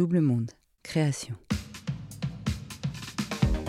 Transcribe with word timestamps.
Double 0.00 0.22
Monde, 0.22 0.52
création. 0.82 1.34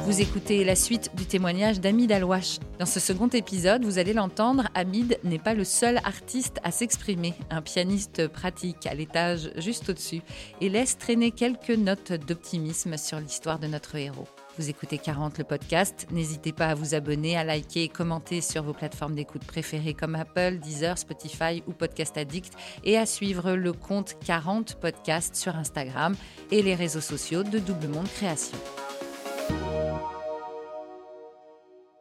Vous 0.05 0.21
écoutez 0.21 0.63
la 0.63 0.77
suite 0.77 1.13
du 1.17 1.25
témoignage 1.25 1.81
d'Amid 1.81 2.09
Alouache. 2.09 2.59
Dans 2.79 2.85
ce 2.85 3.01
second 3.01 3.27
épisode, 3.27 3.83
vous 3.83 3.97
allez 3.97 4.13
l'entendre, 4.13 4.69
Hamid 4.73 5.19
n'est 5.25 5.39
pas 5.39 5.53
le 5.53 5.65
seul 5.65 5.97
artiste 6.05 6.61
à 6.63 6.71
s'exprimer. 6.71 7.33
Un 7.49 7.61
pianiste 7.61 8.29
pratique 8.29 8.87
à 8.87 8.93
l'étage 8.93 9.51
juste 9.57 9.89
au-dessus 9.89 10.21
et 10.61 10.69
laisse 10.69 10.97
traîner 10.97 11.31
quelques 11.31 11.71
notes 11.71 12.13
d'optimisme 12.13 12.95
sur 12.95 13.19
l'histoire 13.19 13.59
de 13.59 13.67
notre 13.67 13.97
héros. 13.97 14.29
Vous 14.57 14.69
écoutez 14.69 14.97
40 14.97 15.37
le 15.37 15.43
podcast. 15.45 16.07
N'hésitez 16.11 16.51
pas 16.51 16.67
à 16.67 16.75
vous 16.75 16.93
abonner, 16.93 17.37
à 17.37 17.45
liker 17.45 17.83
et 17.83 17.87
commenter 17.87 18.41
sur 18.41 18.63
vos 18.63 18.73
plateformes 18.73 19.15
d'écoute 19.15 19.45
préférées 19.45 19.93
comme 19.93 20.15
Apple, 20.15 20.59
Deezer, 20.59 20.97
Spotify 20.97 21.63
ou 21.67 21.71
Podcast 21.71 22.17
Addict 22.17 22.53
et 22.83 22.97
à 22.97 23.05
suivre 23.05 23.53
le 23.53 23.71
compte 23.71 24.17
40 24.25 24.75
podcast 24.75 25.35
sur 25.35 25.55
Instagram 25.55 26.15
et 26.51 26.61
les 26.61 26.75
réseaux 26.75 27.01
sociaux 27.01 27.43
de 27.43 27.59
Double 27.59 27.87
Monde 27.87 28.09
Création. 28.09 28.57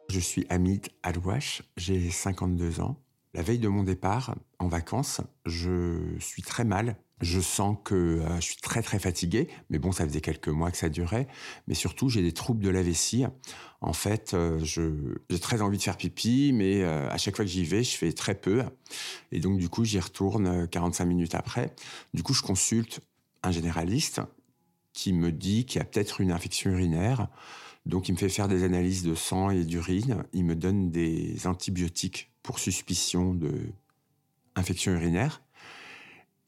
Je 0.09 0.19
suis 0.19 0.45
Hamid 0.49 0.89
Alouache, 1.03 1.63
j'ai 1.77 2.09
52 2.09 2.81
ans. 2.81 2.97
La 3.33 3.43
veille 3.43 3.59
de 3.59 3.69
mon 3.69 3.83
départ 3.83 4.35
en 4.59 4.67
vacances, 4.67 5.21
je 5.45 6.17
suis 6.19 6.41
très 6.41 6.65
mal. 6.65 6.97
Je 7.21 7.39
sens 7.39 7.77
que 7.83 7.95
euh, 7.95 8.35
je 8.37 8.41
suis 8.41 8.55
très 8.55 8.81
très 8.81 8.97
fatigué, 8.97 9.47
mais 9.69 9.77
bon, 9.77 9.91
ça 9.91 10.05
faisait 10.05 10.21
quelques 10.21 10.47
mois 10.47 10.71
que 10.71 10.77
ça 10.77 10.89
durait. 10.89 11.27
Mais 11.67 11.75
surtout, 11.75 12.09
j'ai 12.09 12.21
des 12.23 12.31
troubles 12.31 12.63
de 12.63 12.69
la 12.69 12.81
vessie. 12.81 13.25
En 13.79 13.93
fait, 13.93 14.33
euh, 14.33 14.59
j'ai 14.63 15.39
très 15.39 15.61
envie 15.61 15.77
de 15.77 15.83
faire 15.83 15.97
pipi, 15.97 16.51
mais 16.53 16.81
euh, 16.81 17.09
à 17.09 17.17
chaque 17.17 17.35
fois 17.35 17.45
que 17.45 17.51
j'y 17.51 17.63
vais, 17.63 17.83
je 17.83 17.95
fais 17.95 18.11
très 18.13 18.35
peu. 18.35 18.63
Et 19.31 19.39
donc, 19.39 19.59
du 19.59 19.69
coup, 19.69 19.85
j'y 19.85 19.99
retourne 19.99 20.67
45 20.67 21.05
minutes 21.05 21.35
après. 21.35 21.75
Du 22.13 22.23
coup, 22.23 22.33
je 22.33 22.41
consulte 22.41 23.01
un 23.43 23.51
généraliste 23.51 24.21
qui 24.93 25.13
me 25.13 25.31
dit 25.31 25.65
qu'il 25.65 25.79
y 25.79 25.81
a 25.81 25.85
peut-être 25.85 26.21
une 26.21 26.31
infection 26.31 26.71
urinaire. 26.71 27.27
Donc, 27.85 28.09
il 28.09 28.13
me 28.13 28.17
fait 28.17 28.29
faire 28.29 28.47
des 28.47 28.63
analyses 28.63 29.03
de 29.03 29.15
sang 29.15 29.51
et 29.51 29.63
d'urine. 29.63 30.23
Il 30.33 30.45
me 30.45 30.55
donne 30.55 30.89
des 30.91 31.45
antibiotiques 31.45 32.31
pour 32.43 32.59
suspicion 32.59 33.33
de 33.33 33.51
infection 34.55 34.91
urinaire. 34.91 35.41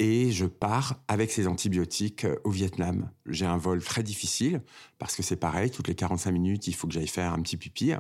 Et 0.06 0.32
je 0.32 0.46
pars 0.46 1.00
avec 1.08 1.32
ces 1.32 1.48
antibiotiques 1.48 2.28
au 2.44 2.50
Vietnam. 2.50 3.10
J'ai 3.26 3.46
un 3.46 3.56
vol 3.56 3.82
très 3.82 4.04
difficile 4.04 4.62
parce 5.00 5.16
que 5.16 5.24
c'est 5.24 5.38
pareil, 5.38 5.72
toutes 5.72 5.88
les 5.88 5.96
45 5.96 6.30
minutes, 6.30 6.68
il 6.68 6.76
faut 6.76 6.88
que 6.88 6.94
j'aille 6.94 7.08
faire 7.08 7.32
un 7.32 7.42
petit 7.42 7.56
pipi. 7.56 7.94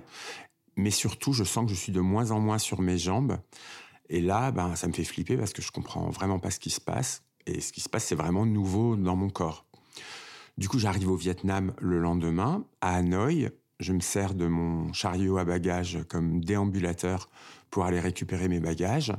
Mais 0.76 0.92
surtout, 0.92 1.32
je 1.32 1.46
sens 1.46 1.64
que 1.64 1.70
je 1.70 1.80
suis 1.80 1.94
de 1.94 2.02
moins 2.02 2.32
en 2.32 2.42
moins 2.42 2.58
sur 2.58 2.82
mes 2.82 2.98
jambes. 2.98 3.38
Et 4.10 4.20
là, 4.20 4.52
ben, 4.52 4.76
ça 4.76 4.90
me 4.90 4.92
fait 4.92 5.06
flipper 5.06 5.38
parce 5.38 5.54
que 5.54 5.62
je 5.62 5.72
comprends 5.72 6.10
vraiment 6.10 6.40
pas 6.40 6.52
ce 6.52 6.60
qui 6.60 6.72
se 6.72 6.82
passe. 6.82 7.24
Et 7.46 7.62
ce 7.62 7.72
qui 7.72 7.80
se 7.80 7.88
passe, 7.88 8.04
c'est 8.04 8.16
vraiment 8.16 8.46
nouveau 8.46 8.98
dans 8.98 9.16
mon 9.16 9.30
corps. 9.30 9.66
Du 10.58 10.68
coup, 10.68 10.80
j'arrive 10.80 11.10
au 11.10 11.16
Vietnam 11.16 11.74
le 11.80 12.00
lendemain, 12.00 12.66
à 12.82 12.96
Hanoï. 12.98 13.50
Je 13.80 13.94
me 13.94 14.02
sers 14.02 14.34
de 14.34 14.48
mon 14.48 14.92
chariot 14.92 15.38
à 15.38 15.46
bagages 15.46 16.00
comme 16.10 16.44
déambulateur 16.44 17.30
pour 17.70 17.86
aller 17.86 18.02
récupérer 18.02 18.50
mes 18.50 18.60
bagages. 18.60 19.14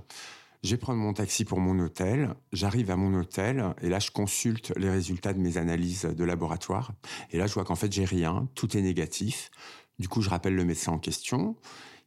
Je 0.65 0.70
vais 0.70 0.79
prendre 0.79 0.98
mon 0.98 1.12
taxi 1.12 1.45
pour 1.45 1.61
mon 1.61 1.79
hôtel. 1.79 2.34
J'arrive 2.53 2.91
à 2.91 2.97
mon 2.97 3.12
hôtel 3.20 3.75
et 3.83 3.91
là, 3.91 3.98
je 3.98 4.11
consulte 4.11 4.73
les 4.79 4.89
résultats 4.89 5.34
de 5.34 5.39
mes 5.39 5.59
analyses 5.59 6.06
de 6.06 6.25
laboratoire. 6.25 6.95
Et 7.31 7.37
là, 7.37 7.47
je 7.47 7.53
vois 7.53 7.65
qu'en 7.65 7.75
fait, 7.75 7.93
j'ai 7.93 8.06
rien. 8.06 8.48
Tout 8.55 8.75
est 8.75 8.81
négatif. 8.81 9.51
Du 9.98 10.09
coup, 10.09 10.23
je 10.23 10.31
rappelle 10.31 10.55
le 10.55 10.65
médecin 10.65 10.93
en 10.93 10.98
question 10.98 11.55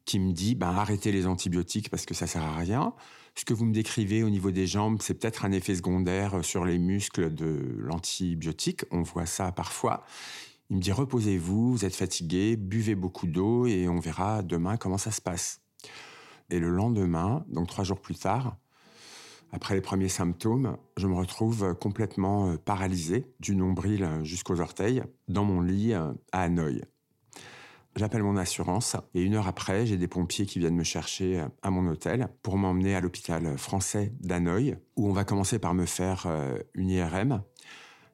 qui 0.05 0.17
me 0.17 0.31
dit 0.31 0.55
ben, 0.55 0.69
arrêtez 0.69 1.11
les 1.11 1.27
antibiotiques 1.27 1.91
parce 1.91 2.07
que 2.07 2.15
ça 2.15 2.25
sert 2.25 2.41
à 2.41 2.55
rien. 2.55 2.95
Ce 3.35 3.45
que 3.45 3.53
vous 3.53 3.63
me 3.63 3.73
décrivez 3.73 4.23
au 4.23 4.31
niveau 4.31 4.49
des 4.49 4.65
jambes, 4.65 4.97
c'est 5.03 5.13
peut-être 5.13 5.45
un 5.45 5.51
effet 5.51 5.75
secondaire 5.75 6.43
sur 6.43 6.65
les 6.65 6.79
muscles 6.79 7.31
de 7.31 7.75
l'antibiotique. 7.77 8.85
On 8.89 9.03
voit 9.03 9.27
ça 9.27 9.51
parfois. 9.51 10.03
Il 10.71 10.77
me 10.77 10.81
dit 10.81 10.91
reposez-vous, 10.91 11.73
vous 11.73 11.85
êtes 11.85 11.95
fatigué, 11.95 12.55
buvez 12.55 12.95
beaucoup 12.95 13.27
d'eau 13.27 13.67
et 13.67 13.87
on 13.87 13.99
verra 13.99 14.41
demain 14.41 14.77
comment 14.77 14.97
ça 14.97 15.11
se 15.11 15.21
passe. 15.21 15.61
Et 16.49 16.59
le 16.59 16.69
lendemain, 16.69 17.45
donc 17.49 17.67
trois 17.67 17.83
jours 17.83 17.99
plus 17.99 18.15
tard, 18.15 18.57
après 19.51 19.75
les 19.75 19.81
premiers 19.81 20.09
symptômes, 20.09 20.77
je 20.97 21.07
me 21.07 21.15
retrouve 21.15 21.73
complètement 21.75 22.57
paralysé 22.57 23.25
du 23.39 23.55
nombril 23.55 24.07
jusqu'aux 24.23 24.59
orteils 24.59 25.03
dans 25.27 25.45
mon 25.45 25.61
lit 25.61 25.93
à 25.93 26.13
Hanoï. 26.31 26.83
J'appelle 27.97 28.21
mon 28.21 28.37
assurance 28.37 28.95
et 29.15 29.23
une 29.23 29.33
heure 29.33 29.47
après, 29.47 29.87
j'ai 29.87 29.97
des 29.97 30.07
pompiers 30.07 30.45
qui 30.45 30.59
viennent 30.59 30.75
me 30.75 30.83
chercher 30.83 31.43
à 31.63 31.71
mon 31.71 31.89
hôtel 31.89 32.27
pour 32.43 32.55
m'emmener 32.55 32.93
à 32.93 33.01
l'hôpital 33.01 33.57
français 33.57 34.13
d'Hanoï 34.19 34.77
où 34.97 35.09
on 35.09 35.13
va 35.13 35.23
commencer 35.23 35.57
par 35.57 35.73
me 35.73 35.87
faire 35.87 36.25
euh, 36.27 36.59
une 36.75 36.91
IRM 36.91 37.41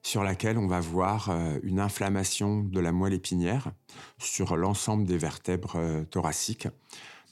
sur 0.02 0.24
laquelle 0.24 0.58
on 0.58 0.68
va 0.68 0.80
voir 0.80 1.30
euh, 1.30 1.60
une 1.64 1.82
inflammation 1.82 2.64
de 2.64 2.80
la 2.80 2.94
moelle 2.94 3.12
épinière 3.12 3.74
sur 4.20 4.56
l'ensemble 4.56 5.06
des 5.06 5.18
vertèbres 5.18 5.76
euh, 5.76 6.06
thoraciques. 6.06 6.70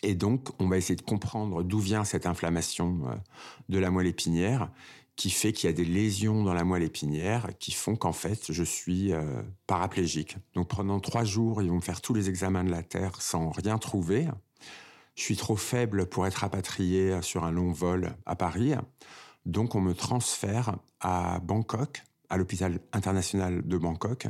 Et 0.04 0.16
donc, 0.16 0.50
on 0.60 0.68
va 0.68 0.78
essayer 0.78 0.96
de 0.96 1.02
comprendre 1.02 1.64
d'où 1.64 1.80
vient 1.80 2.04
cette 2.04 2.26
inflammation 2.26 3.02
de 3.70 3.78
la 3.78 3.92
moelle 3.92 4.08
épinière 4.08 4.72
qui 5.16 5.30
fait 5.30 5.54
qu'il 5.54 5.70
y 5.70 5.70
a 5.70 5.76
des 5.76 5.86
lésions 5.86 6.44
dans 6.44 6.54
la 6.56 6.64
moelle 6.64 6.84
épinière 6.84 7.50
qui 7.60 7.72
font 7.72 7.96
qu'en 7.96 8.12
fait, 8.12 8.52
je 8.52 8.64
suis 8.64 9.14
euh, 9.14 9.44
paraplégique. 9.68 10.38
Donc 10.56 10.70
pendant 10.70 11.00
trois 11.00 11.24
jours, 11.24 11.62
ils 11.62 11.70
vont 11.70 11.76
me 11.76 11.82
faire 11.82 12.02
tous 12.02 12.16
les 12.16 12.28
examens 12.28 12.64
de 12.64 12.72
la 12.72 12.82
Terre 12.82 13.22
sans 13.22 13.52
rien 13.52 13.78
trouver. 13.78 14.28
Je 15.16 15.22
suis 15.22 15.36
trop 15.36 15.56
faible 15.56 16.08
pour 16.08 16.26
être 16.26 16.38
rapatrié 16.38 17.22
sur 17.22 17.44
un 17.44 17.52
long 17.52 17.72
vol 17.72 18.16
à 18.26 18.36
Paris. 18.36 18.74
Donc 19.46 19.76
on 19.76 19.82
me 19.82 19.94
transfère 19.94 20.78
à 21.02 21.40
Bangkok, 21.40 22.04
à 22.30 22.38
l'hôpital 22.38 22.80
international 22.94 23.62
de 23.68 23.78
Bangkok, 23.78 24.28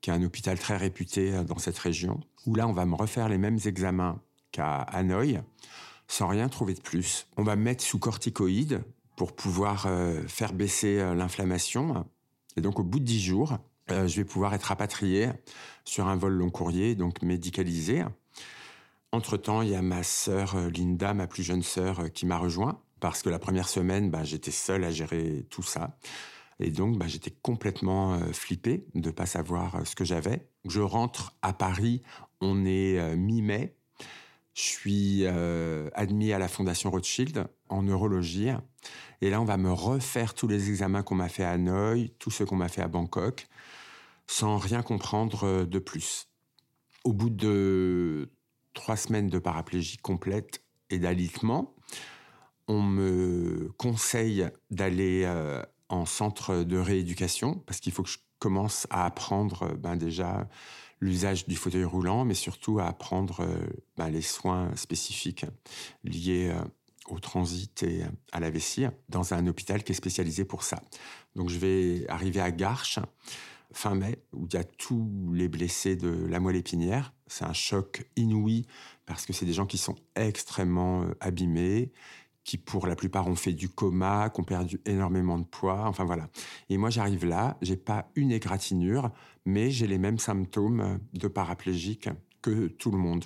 qui 0.00 0.08
est 0.08 0.14
un 0.14 0.22
hôpital 0.22 0.58
très 0.58 0.76
réputé 0.78 1.44
dans 1.44 1.58
cette 1.58 1.78
région, 1.78 2.20
où 2.46 2.54
là 2.54 2.66
on 2.68 2.72
va 2.72 2.86
me 2.86 2.94
refaire 2.94 3.28
les 3.28 3.38
mêmes 3.38 3.58
examens 3.66 4.18
qu'à 4.52 4.76
Hanoï, 4.76 5.40
sans 6.06 6.28
rien 6.28 6.48
trouver 6.48 6.74
de 6.74 6.80
plus. 6.80 7.26
On 7.36 7.42
va 7.42 7.56
me 7.56 7.62
mettre 7.62 7.82
sous 7.82 7.98
corticoïdes, 7.98 8.82
pour 9.16 9.34
pouvoir 9.34 9.86
euh, 9.86 10.22
faire 10.26 10.52
baisser 10.52 10.98
euh, 10.98 11.14
l'inflammation. 11.14 12.06
Et 12.56 12.60
donc 12.60 12.78
au 12.78 12.82
bout 12.82 12.98
de 12.98 13.04
dix 13.04 13.22
jours, 13.22 13.58
euh, 13.90 14.06
je 14.06 14.16
vais 14.16 14.24
pouvoir 14.24 14.54
être 14.54 14.64
rapatrié 14.64 15.28
sur 15.84 16.08
un 16.08 16.16
vol 16.16 16.32
long 16.32 16.50
courrier, 16.50 16.94
donc 16.94 17.22
médicalisé. 17.22 18.04
Entre-temps, 19.12 19.62
il 19.62 19.70
y 19.70 19.74
a 19.74 19.82
ma 19.82 20.02
sœur 20.02 20.56
Linda, 20.70 21.12
ma 21.12 21.26
plus 21.26 21.42
jeune 21.42 21.62
sœur, 21.62 22.10
qui 22.12 22.24
m'a 22.24 22.38
rejoint, 22.38 22.80
parce 23.00 23.22
que 23.22 23.28
la 23.28 23.38
première 23.38 23.68
semaine, 23.68 24.10
bah, 24.10 24.24
j'étais 24.24 24.50
seul 24.50 24.84
à 24.84 24.90
gérer 24.90 25.46
tout 25.50 25.62
ça. 25.62 25.98
Et 26.60 26.70
donc, 26.70 26.96
bah, 26.96 27.06
j'étais 27.08 27.30
complètement 27.30 28.18
flippé 28.32 28.86
de 28.94 29.08
ne 29.08 29.12
pas 29.12 29.26
savoir 29.26 29.86
ce 29.86 29.94
que 29.94 30.04
j'avais. 30.04 30.48
Je 30.64 30.80
rentre 30.80 31.36
à 31.42 31.52
Paris, 31.52 32.02
on 32.40 32.64
est 32.64 33.16
mi-mai. 33.16 33.76
Je 34.54 34.62
suis 34.62 35.26
admis 35.94 36.32
à 36.32 36.38
la 36.38 36.48
Fondation 36.48 36.90
Rothschild 36.90 37.46
en 37.68 37.82
neurologie. 37.82 38.50
Et 39.22 39.30
là, 39.30 39.40
on 39.40 39.44
va 39.44 39.56
me 39.56 39.72
refaire 39.72 40.34
tous 40.34 40.48
les 40.48 40.68
examens 40.68 41.02
qu'on 41.02 41.14
m'a 41.14 41.28
fait 41.28 41.44
à 41.44 41.52
Hanoï, 41.52 42.12
tous 42.18 42.30
ceux 42.30 42.44
qu'on 42.44 42.56
m'a 42.56 42.68
fait 42.68 42.82
à 42.82 42.88
Bangkok, 42.88 43.46
sans 44.26 44.58
rien 44.58 44.82
comprendre 44.82 45.44
euh, 45.44 45.64
de 45.64 45.78
plus. 45.78 46.28
Au 47.04 47.12
bout 47.12 47.30
de 47.30 48.30
trois 48.74 48.96
semaines 48.96 49.28
de 49.28 49.38
paraplégie 49.38 49.96
complète 49.96 50.64
et 50.90 50.98
d'alitement, 50.98 51.74
on 52.66 52.82
me 52.82 53.70
conseille 53.76 54.48
d'aller 54.70 55.22
euh, 55.24 55.62
en 55.88 56.04
centre 56.04 56.64
de 56.64 56.78
rééducation 56.78 57.54
parce 57.66 57.78
qu'il 57.80 57.92
faut 57.92 58.02
que 58.02 58.10
je 58.10 58.18
commence 58.38 58.88
à 58.90 59.06
apprendre 59.06 59.76
ben 59.76 59.96
déjà 59.96 60.48
l'usage 61.02 61.46
du 61.46 61.56
fauteuil 61.56 61.84
roulant, 61.84 62.24
mais 62.24 62.34
surtout 62.34 62.78
à 62.78 62.86
apprendre 62.86 63.40
euh, 63.40 63.66
ben, 63.96 64.08
les 64.08 64.22
soins 64.22 64.74
spécifiques 64.76 65.44
liés 66.04 66.54
au 67.08 67.18
transit 67.18 67.82
et 67.82 68.04
à 68.30 68.40
la 68.40 68.48
vessie 68.48 68.86
dans 69.08 69.34
un 69.34 69.46
hôpital 69.46 69.82
qui 69.82 69.92
est 69.92 69.96
spécialisé 69.96 70.44
pour 70.44 70.62
ça. 70.62 70.80
Donc 71.34 71.50
je 71.50 71.58
vais 71.58 72.06
arriver 72.08 72.40
à 72.40 72.50
Garches 72.50 73.00
fin 73.72 73.94
mai 73.94 74.22
où 74.32 74.46
il 74.46 74.54
y 74.54 74.56
a 74.56 74.64
tous 74.64 75.32
les 75.32 75.48
blessés 75.48 75.96
de 75.96 76.26
la 76.26 76.40
moelle 76.40 76.56
épinière. 76.56 77.12
C'est 77.26 77.44
un 77.44 77.52
choc 77.52 78.06
inouï 78.16 78.66
parce 79.06 79.26
que 79.26 79.32
c'est 79.32 79.46
des 79.46 79.52
gens 79.52 79.66
qui 79.66 79.78
sont 79.78 79.96
extrêmement 80.14 81.02
euh, 81.02 81.14
abîmés, 81.20 81.92
qui 82.44 82.58
pour 82.58 82.86
la 82.86 82.96
plupart 82.96 83.28
ont 83.28 83.36
fait 83.36 83.52
du 83.52 83.68
coma, 83.68 84.30
qui 84.30 84.40
ont 84.40 84.44
perdu 84.44 84.80
énormément 84.84 85.38
de 85.38 85.44
poids, 85.44 85.86
enfin 85.86 86.04
voilà. 86.04 86.28
Et 86.68 86.76
moi 86.76 86.90
j'arrive 86.90 87.24
là, 87.24 87.56
j'ai 87.62 87.76
pas 87.76 88.10
une 88.14 88.32
égratignure, 88.32 89.10
mais 89.44 89.70
j'ai 89.70 89.86
les 89.86 89.98
mêmes 89.98 90.18
symptômes 90.18 90.98
de 91.12 91.28
paraplégique 91.28 92.08
que 92.40 92.68
tout 92.68 92.90
le 92.90 92.98
monde. 92.98 93.24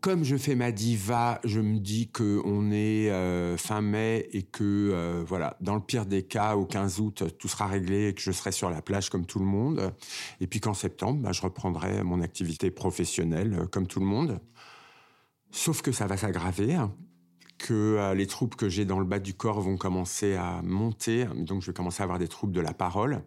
Comme 0.00 0.24
je 0.24 0.36
fais 0.36 0.54
ma 0.54 0.72
diva, 0.72 1.40
je 1.44 1.60
me 1.60 1.78
dis 1.78 2.08
que 2.08 2.40
on 2.46 2.70
est 2.70 3.10
euh, 3.10 3.58
fin 3.58 3.82
mai 3.82 4.30
et 4.32 4.42
que 4.42 4.64
euh, 4.64 5.22
voilà, 5.26 5.58
dans 5.60 5.74
le 5.74 5.82
pire 5.82 6.06
des 6.06 6.22
cas, 6.22 6.56
au 6.56 6.64
15 6.64 7.00
août, 7.00 7.22
tout 7.38 7.48
sera 7.48 7.66
réglé 7.66 8.08
et 8.08 8.14
que 8.14 8.22
je 8.22 8.32
serai 8.32 8.50
sur 8.50 8.70
la 8.70 8.80
plage 8.80 9.10
comme 9.10 9.26
tout 9.26 9.38
le 9.38 9.44
monde. 9.44 9.92
Et 10.40 10.46
puis 10.46 10.58
qu'en 10.58 10.72
septembre, 10.72 11.20
bah, 11.20 11.32
je 11.32 11.42
reprendrai 11.42 12.02
mon 12.02 12.22
activité 12.22 12.70
professionnelle 12.70 13.58
euh, 13.60 13.66
comme 13.66 13.86
tout 13.86 14.00
le 14.00 14.06
monde. 14.06 14.40
Sauf 15.50 15.82
que 15.82 15.92
ça 15.92 16.06
va 16.06 16.16
s'aggraver, 16.16 16.78
que 17.58 18.14
les 18.14 18.28
troubles 18.28 18.54
que 18.54 18.68
j'ai 18.68 18.84
dans 18.84 19.00
le 19.00 19.04
bas 19.04 19.18
du 19.18 19.34
corps 19.34 19.60
vont 19.60 19.76
commencer 19.76 20.36
à 20.36 20.62
monter, 20.62 21.26
donc 21.34 21.60
je 21.60 21.66
vais 21.66 21.72
commencer 21.74 22.02
à 22.02 22.04
avoir 22.04 22.20
des 22.20 22.28
troubles 22.28 22.52
de 22.52 22.60
la 22.60 22.72
parole 22.72 23.20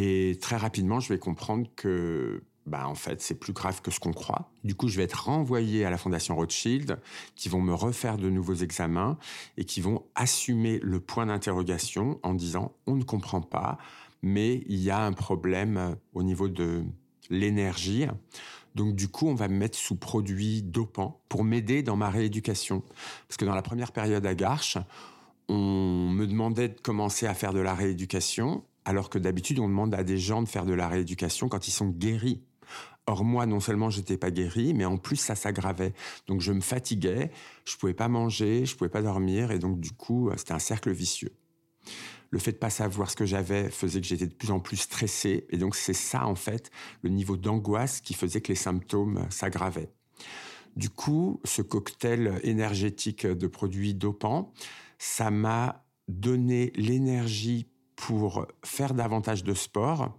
Et 0.00 0.38
très 0.40 0.56
rapidement, 0.56 1.00
je 1.00 1.12
vais 1.12 1.18
comprendre 1.18 1.66
que 1.74 2.44
bah, 2.66 2.86
en 2.86 2.94
fait, 2.94 3.20
c'est 3.20 3.34
plus 3.34 3.52
grave 3.52 3.82
que 3.82 3.90
ce 3.90 3.98
qu'on 3.98 4.12
croit. 4.12 4.52
Du 4.62 4.76
coup, 4.76 4.86
je 4.86 4.96
vais 4.96 5.02
être 5.02 5.24
renvoyé 5.24 5.84
à 5.84 5.90
la 5.90 5.98
Fondation 5.98 6.36
Rothschild, 6.36 7.00
qui 7.34 7.48
vont 7.48 7.60
me 7.60 7.74
refaire 7.74 8.16
de 8.16 8.30
nouveaux 8.30 8.54
examens 8.54 9.18
et 9.56 9.64
qui 9.64 9.80
vont 9.80 10.04
assumer 10.14 10.78
le 10.84 11.00
point 11.00 11.26
d'interrogation 11.26 12.20
en 12.22 12.34
disant 12.34 12.76
on 12.86 12.94
ne 12.94 13.02
comprend 13.02 13.40
pas, 13.40 13.76
mais 14.22 14.62
il 14.68 14.78
y 14.78 14.90
a 14.90 15.04
un 15.04 15.12
problème 15.12 15.96
au 16.14 16.22
niveau 16.22 16.46
de 16.46 16.84
l'énergie. 17.28 18.06
Donc 18.76 18.94
du 18.94 19.08
coup, 19.08 19.26
on 19.26 19.34
va 19.34 19.48
me 19.48 19.56
mettre 19.56 19.76
sous 19.76 19.96
produit 19.96 20.62
dopant 20.62 21.20
pour 21.28 21.42
m'aider 21.42 21.82
dans 21.82 21.96
ma 21.96 22.08
rééducation. 22.08 22.84
Parce 23.26 23.36
que 23.36 23.44
dans 23.44 23.54
la 23.56 23.62
première 23.62 23.90
période 23.90 24.24
à 24.26 24.36
Garches, 24.36 24.78
on 25.48 26.08
me 26.08 26.24
demandait 26.24 26.68
de 26.68 26.80
commencer 26.80 27.26
à 27.26 27.34
faire 27.34 27.52
de 27.52 27.58
la 27.58 27.74
rééducation, 27.74 28.62
alors 28.88 29.10
que 29.10 29.18
d'habitude, 29.18 29.58
on 29.58 29.68
demande 29.68 29.94
à 29.94 30.02
des 30.02 30.16
gens 30.16 30.42
de 30.42 30.48
faire 30.48 30.64
de 30.64 30.72
la 30.72 30.88
rééducation 30.88 31.50
quand 31.50 31.68
ils 31.68 31.72
sont 31.72 31.90
guéris. 31.90 32.42
Or 33.06 33.22
moi, 33.22 33.44
non 33.44 33.60
seulement 33.60 33.90
j'étais 33.90 34.16
pas 34.16 34.30
guéri, 34.30 34.72
mais 34.72 34.86
en 34.86 34.96
plus 34.96 35.16
ça 35.16 35.34
s'aggravait. 35.34 35.92
Donc 36.26 36.40
je 36.40 36.54
me 36.54 36.62
fatiguais, 36.62 37.30
je 37.66 37.76
pouvais 37.76 37.92
pas 37.92 38.08
manger, 38.08 38.64
je 38.64 38.74
pouvais 38.74 38.88
pas 38.88 39.02
dormir, 39.02 39.50
et 39.50 39.58
donc 39.58 39.78
du 39.78 39.92
coup 39.92 40.30
c'était 40.38 40.54
un 40.54 40.58
cercle 40.58 40.90
vicieux. 40.90 41.36
Le 42.30 42.38
fait 42.38 42.52
de 42.52 42.56
pas 42.56 42.70
savoir 42.70 43.10
ce 43.10 43.16
que 43.16 43.26
j'avais 43.26 43.68
faisait 43.68 44.00
que 44.00 44.06
j'étais 44.06 44.26
de 44.26 44.34
plus 44.34 44.50
en 44.50 44.58
plus 44.58 44.78
stressé, 44.78 45.46
et 45.50 45.58
donc 45.58 45.76
c'est 45.76 45.92
ça 45.92 46.26
en 46.26 46.34
fait 46.34 46.70
le 47.02 47.10
niveau 47.10 47.36
d'angoisse 47.36 48.00
qui 48.00 48.14
faisait 48.14 48.40
que 48.40 48.48
les 48.48 48.58
symptômes 48.58 49.26
s'aggravaient. 49.28 49.90
Du 50.76 50.88
coup, 50.88 51.42
ce 51.44 51.60
cocktail 51.60 52.40
énergétique 52.42 53.26
de 53.26 53.46
produits 53.48 53.92
dopants, 53.92 54.50
ça 54.98 55.30
m'a 55.30 55.84
donné 56.08 56.72
l'énergie 56.74 57.67
pour 57.98 58.46
faire 58.64 58.94
davantage 58.94 59.42
de 59.42 59.54
sport, 59.54 60.16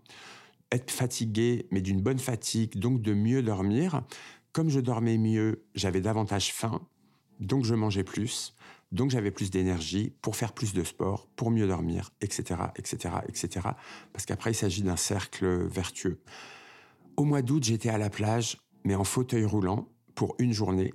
être 0.69 0.91
fatigué, 0.91 1.65
mais 1.71 1.81
d'une 1.81 2.01
bonne 2.01 2.19
fatigue, 2.19 2.77
donc 2.77 3.01
de 3.01 3.13
mieux 3.13 3.41
dormir. 3.41 4.03
Comme 4.51 4.69
je 4.69 4.81
dormais 4.81 5.17
mieux, 5.17 5.63
j'avais 5.75 6.01
davantage 6.01 6.53
faim, 6.53 6.81
donc 7.39 7.63
je 7.63 7.73
mangeais 7.73 8.03
plus, 8.03 8.53
donc 8.91 9.11
j'avais 9.11 9.31
plus 9.31 9.49
d'énergie 9.49 10.13
pour 10.21 10.35
faire 10.35 10.51
plus 10.51 10.73
de 10.73 10.83
sport, 10.83 11.29
pour 11.37 11.51
mieux 11.51 11.67
dormir, 11.67 12.11
etc., 12.19 12.59
etc., 12.75 13.15
etc. 13.29 13.69
Parce 14.11 14.25
qu'après, 14.25 14.51
il 14.51 14.55
s'agit 14.55 14.83
d'un 14.83 14.97
cercle 14.97 15.65
vertueux. 15.67 16.21
Au 17.15 17.23
mois 17.23 17.41
d'août, 17.41 17.63
j'étais 17.63 17.89
à 17.89 17.97
la 17.97 18.09
plage, 18.09 18.57
mais 18.83 18.95
en 18.95 19.05
fauteuil 19.05 19.45
roulant, 19.45 19.87
pour 20.15 20.35
une 20.37 20.51
journée. 20.51 20.93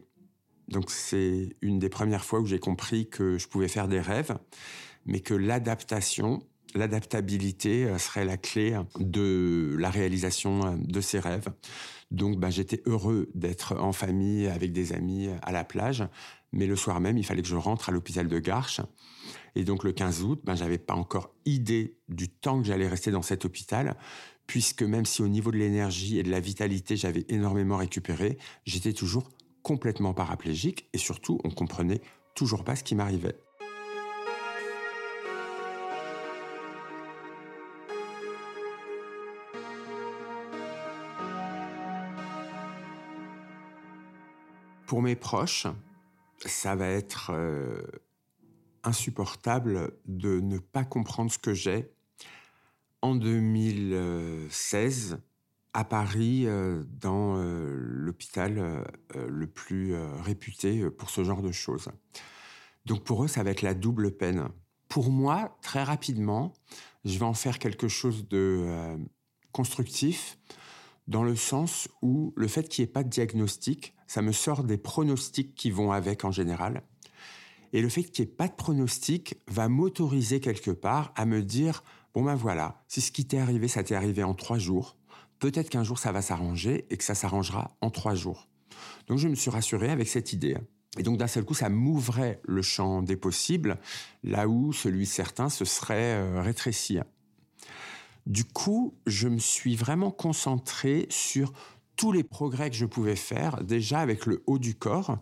Donc 0.68 0.90
c'est 0.90 1.56
une 1.62 1.78
des 1.78 1.88
premières 1.88 2.26
fois 2.26 2.40
où 2.40 2.46
j'ai 2.46 2.58
compris 2.58 3.08
que 3.08 3.38
je 3.38 3.48
pouvais 3.48 3.68
faire 3.68 3.88
des 3.88 4.00
rêves, 4.00 4.36
mais 5.06 5.20
que 5.20 5.34
l'adaptation 5.34 6.42
l'adaptabilité 6.74 7.84
euh, 7.84 7.98
serait 7.98 8.24
la 8.24 8.36
clé 8.36 8.76
de 8.98 9.76
la 9.78 9.90
réalisation 9.90 10.66
euh, 10.66 10.76
de 10.78 11.00
ces 11.00 11.18
rêves. 11.18 11.48
Donc, 12.10 12.38
bah, 12.38 12.50
j'étais 12.50 12.82
heureux 12.86 13.30
d'être 13.34 13.76
en 13.80 13.92
famille 13.92 14.46
avec 14.46 14.72
des 14.72 14.92
amis 14.92 15.28
à 15.42 15.52
la 15.52 15.64
plage, 15.64 16.04
mais 16.52 16.66
le 16.66 16.76
soir 16.76 17.00
même, 17.00 17.18
il 17.18 17.24
fallait 17.24 17.42
que 17.42 17.48
je 17.48 17.56
rentre 17.56 17.88
à 17.88 17.92
l'hôpital 17.92 18.28
de 18.28 18.38
Garches. 18.38 18.80
Et 19.56 19.64
donc, 19.64 19.84
le 19.84 19.92
15 19.92 20.22
août, 20.22 20.40
bah, 20.44 20.54
j'avais 20.54 20.78
pas 20.78 20.94
encore 20.94 21.34
idée 21.44 21.96
du 22.08 22.28
temps 22.28 22.60
que 22.60 22.66
j'allais 22.66 22.88
rester 22.88 23.10
dans 23.10 23.22
cet 23.22 23.44
hôpital, 23.44 23.96
puisque 24.46 24.82
même 24.82 25.06
si 25.06 25.22
au 25.22 25.28
niveau 25.28 25.50
de 25.50 25.56
l'énergie 25.56 26.18
et 26.18 26.22
de 26.22 26.30
la 26.30 26.40
vitalité, 26.40 26.96
j'avais 26.96 27.24
énormément 27.28 27.76
récupéré, 27.76 28.38
j'étais 28.66 28.92
toujours 28.92 29.30
complètement 29.62 30.12
paraplégique 30.12 30.88
et 30.92 30.98
surtout, 30.98 31.40
on 31.44 31.50
comprenait 31.50 32.02
toujours 32.34 32.64
pas 32.64 32.76
ce 32.76 32.84
qui 32.84 32.94
m'arrivait. 32.94 33.36
Pour 44.86 45.00
mes 45.00 45.16
proches, 45.16 45.66
ça 46.44 46.76
va 46.76 46.88
être 46.88 47.30
euh, 47.32 47.82
insupportable 48.82 49.92
de 50.06 50.40
ne 50.40 50.58
pas 50.58 50.84
comprendre 50.84 51.32
ce 51.32 51.38
que 51.38 51.54
j'ai. 51.54 51.90
En 53.00 53.14
2016, 53.14 55.18
à 55.72 55.84
Paris, 55.84 56.46
euh, 56.46 56.84
dans 57.00 57.38
euh, 57.38 57.74
l'hôpital 57.74 58.84
le 59.14 59.46
plus 59.46 59.94
réputé 60.22 60.90
pour 60.90 61.10
ce 61.10 61.24
genre 61.24 61.42
de 61.42 61.52
choses. 61.52 61.88
Donc 62.84 63.04
pour 63.04 63.24
eux, 63.24 63.28
ça 63.28 63.42
va 63.42 63.50
être 63.50 63.62
la 63.62 63.74
double 63.74 64.16
peine. 64.16 64.48
Pour 64.88 65.10
moi, 65.10 65.56
très 65.62 65.82
rapidement, 65.82 66.52
je 67.06 67.18
vais 67.18 67.24
en 67.24 67.34
faire 67.34 67.58
quelque 67.58 67.88
chose 67.88 68.28
de 68.28 68.98
constructif 69.52 70.38
dans 71.06 71.22
le 71.22 71.36
sens 71.36 71.88
où 72.02 72.32
le 72.36 72.48
fait 72.48 72.68
qu'il 72.68 72.82
n'y 72.82 72.88
ait 72.88 72.92
pas 72.92 73.04
de 73.04 73.08
diagnostic, 73.08 73.94
ça 74.06 74.22
me 74.22 74.32
sort 74.32 74.64
des 74.64 74.78
pronostics 74.78 75.54
qui 75.54 75.70
vont 75.70 75.92
avec 75.92 76.24
en 76.24 76.30
général. 76.30 76.82
Et 77.72 77.82
le 77.82 77.88
fait 77.88 78.04
qu'il 78.04 78.24
n'y 78.24 78.30
ait 78.30 78.34
pas 78.34 78.48
de 78.48 78.54
pronostic 78.54 79.36
va 79.48 79.68
m'autoriser 79.68 80.40
quelque 80.40 80.70
part 80.70 81.12
à 81.16 81.26
me 81.26 81.42
dire, 81.42 81.82
bon 82.14 82.22
ben 82.22 82.36
voilà, 82.36 82.82
si 82.88 83.00
ce 83.00 83.10
qui 83.10 83.26
t'est 83.26 83.38
arrivé, 83.38 83.68
ça 83.68 83.82
t'est 83.82 83.96
arrivé 83.96 84.22
en 84.22 84.34
trois 84.34 84.58
jours, 84.58 84.96
peut-être 85.40 85.68
qu'un 85.68 85.84
jour 85.84 85.98
ça 85.98 86.12
va 86.12 86.22
s'arranger 86.22 86.86
et 86.90 86.96
que 86.96 87.04
ça 87.04 87.14
s'arrangera 87.14 87.76
en 87.80 87.90
trois 87.90 88.14
jours. 88.14 88.48
Donc 89.08 89.18
je 89.18 89.28
me 89.28 89.34
suis 89.34 89.50
rassuré 89.50 89.90
avec 89.90 90.08
cette 90.08 90.32
idée. 90.32 90.56
Et 90.96 91.02
donc 91.02 91.18
d'un 91.18 91.26
seul 91.26 91.44
coup, 91.44 91.54
ça 91.54 91.68
m'ouvrait 91.68 92.40
le 92.44 92.62
champ 92.62 93.02
des 93.02 93.16
possibles, 93.16 93.78
là 94.22 94.46
où 94.46 94.72
celui 94.72 95.06
certain 95.06 95.48
se 95.48 95.64
serait 95.64 96.14
euh, 96.14 96.40
rétréci. 96.40 96.98
Du 98.26 98.44
coup, 98.44 98.94
je 99.06 99.28
me 99.28 99.38
suis 99.38 99.76
vraiment 99.76 100.10
concentré 100.10 101.06
sur 101.10 101.52
tous 101.96 102.10
les 102.10 102.24
progrès 102.24 102.70
que 102.70 102.76
je 102.76 102.86
pouvais 102.86 103.16
faire, 103.16 103.62
déjà 103.62 104.00
avec 104.00 104.26
le 104.26 104.42
haut 104.46 104.58
du 104.58 104.74
corps, 104.74 105.18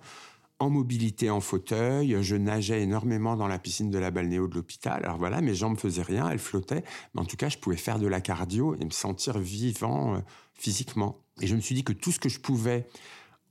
en 0.62 0.70
mobilité 0.70 1.28
en 1.28 1.40
fauteuil, 1.40 2.16
je 2.20 2.36
nageais 2.36 2.82
énormément 2.82 3.36
dans 3.36 3.48
la 3.48 3.58
piscine 3.58 3.90
de 3.90 3.98
la 3.98 4.12
balnéo 4.12 4.46
de 4.46 4.54
l'hôpital. 4.54 5.04
Alors 5.04 5.18
voilà, 5.18 5.40
mes 5.40 5.56
jambes 5.56 5.76
faisaient 5.76 6.02
rien, 6.02 6.30
elles 6.30 6.38
flottaient, 6.38 6.84
mais 7.14 7.20
en 7.20 7.24
tout 7.24 7.36
cas, 7.36 7.48
je 7.48 7.58
pouvais 7.58 7.76
faire 7.76 7.98
de 7.98 8.06
la 8.06 8.20
cardio 8.20 8.76
et 8.76 8.84
me 8.84 8.90
sentir 8.90 9.40
vivant 9.40 10.14
euh, 10.14 10.18
physiquement. 10.54 11.18
Et 11.40 11.48
je 11.48 11.56
me 11.56 11.60
suis 11.60 11.74
dit 11.74 11.82
que 11.82 11.92
tout 11.92 12.12
ce 12.12 12.20
que 12.20 12.28
je 12.28 12.38
pouvais 12.38 12.86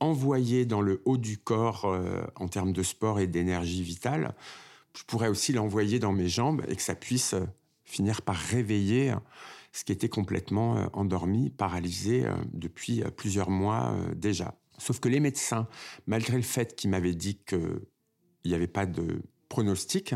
envoyer 0.00 0.64
dans 0.64 0.80
le 0.80 1.02
haut 1.04 1.18
du 1.18 1.36
corps 1.36 1.84
euh, 1.84 2.22
en 2.36 2.48
termes 2.48 2.72
de 2.72 2.82
sport 2.82 3.20
et 3.20 3.26
d'énergie 3.26 3.82
vitale, 3.82 4.34
je 4.96 5.02
pourrais 5.04 5.28
aussi 5.28 5.52
l'envoyer 5.52 5.98
dans 5.98 6.12
mes 6.12 6.28
jambes 6.28 6.62
et 6.68 6.76
que 6.76 6.82
ça 6.82 6.94
puisse 6.94 7.34
euh, 7.34 7.44
finir 7.92 8.22
par 8.22 8.36
réveiller 8.36 9.14
ce 9.72 9.84
qui 9.84 9.92
était 9.92 10.08
complètement 10.08 10.76
euh, 10.76 10.86
endormi, 10.92 11.50
paralysé 11.50 12.26
euh, 12.26 12.34
depuis 12.52 13.02
euh, 13.02 13.10
plusieurs 13.10 13.50
mois 13.50 13.96
déjà. 14.14 14.54
Sauf 14.78 15.00
que 15.00 15.08
les 15.08 15.20
médecins, 15.20 15.68
malgré 16.06 16.36
le 16.36 16.42
fait 16.42 16.74
qu'ils 16.74 16.90
m'avaient 16.90 17.14
dit 17.14 17.38
qu'il 17.46 17.80
n'y 18.44 18.54
avait 18.54 18.66
pas 18.66 18.86
de 18.86 19.22
pronostic, 19.48 20.14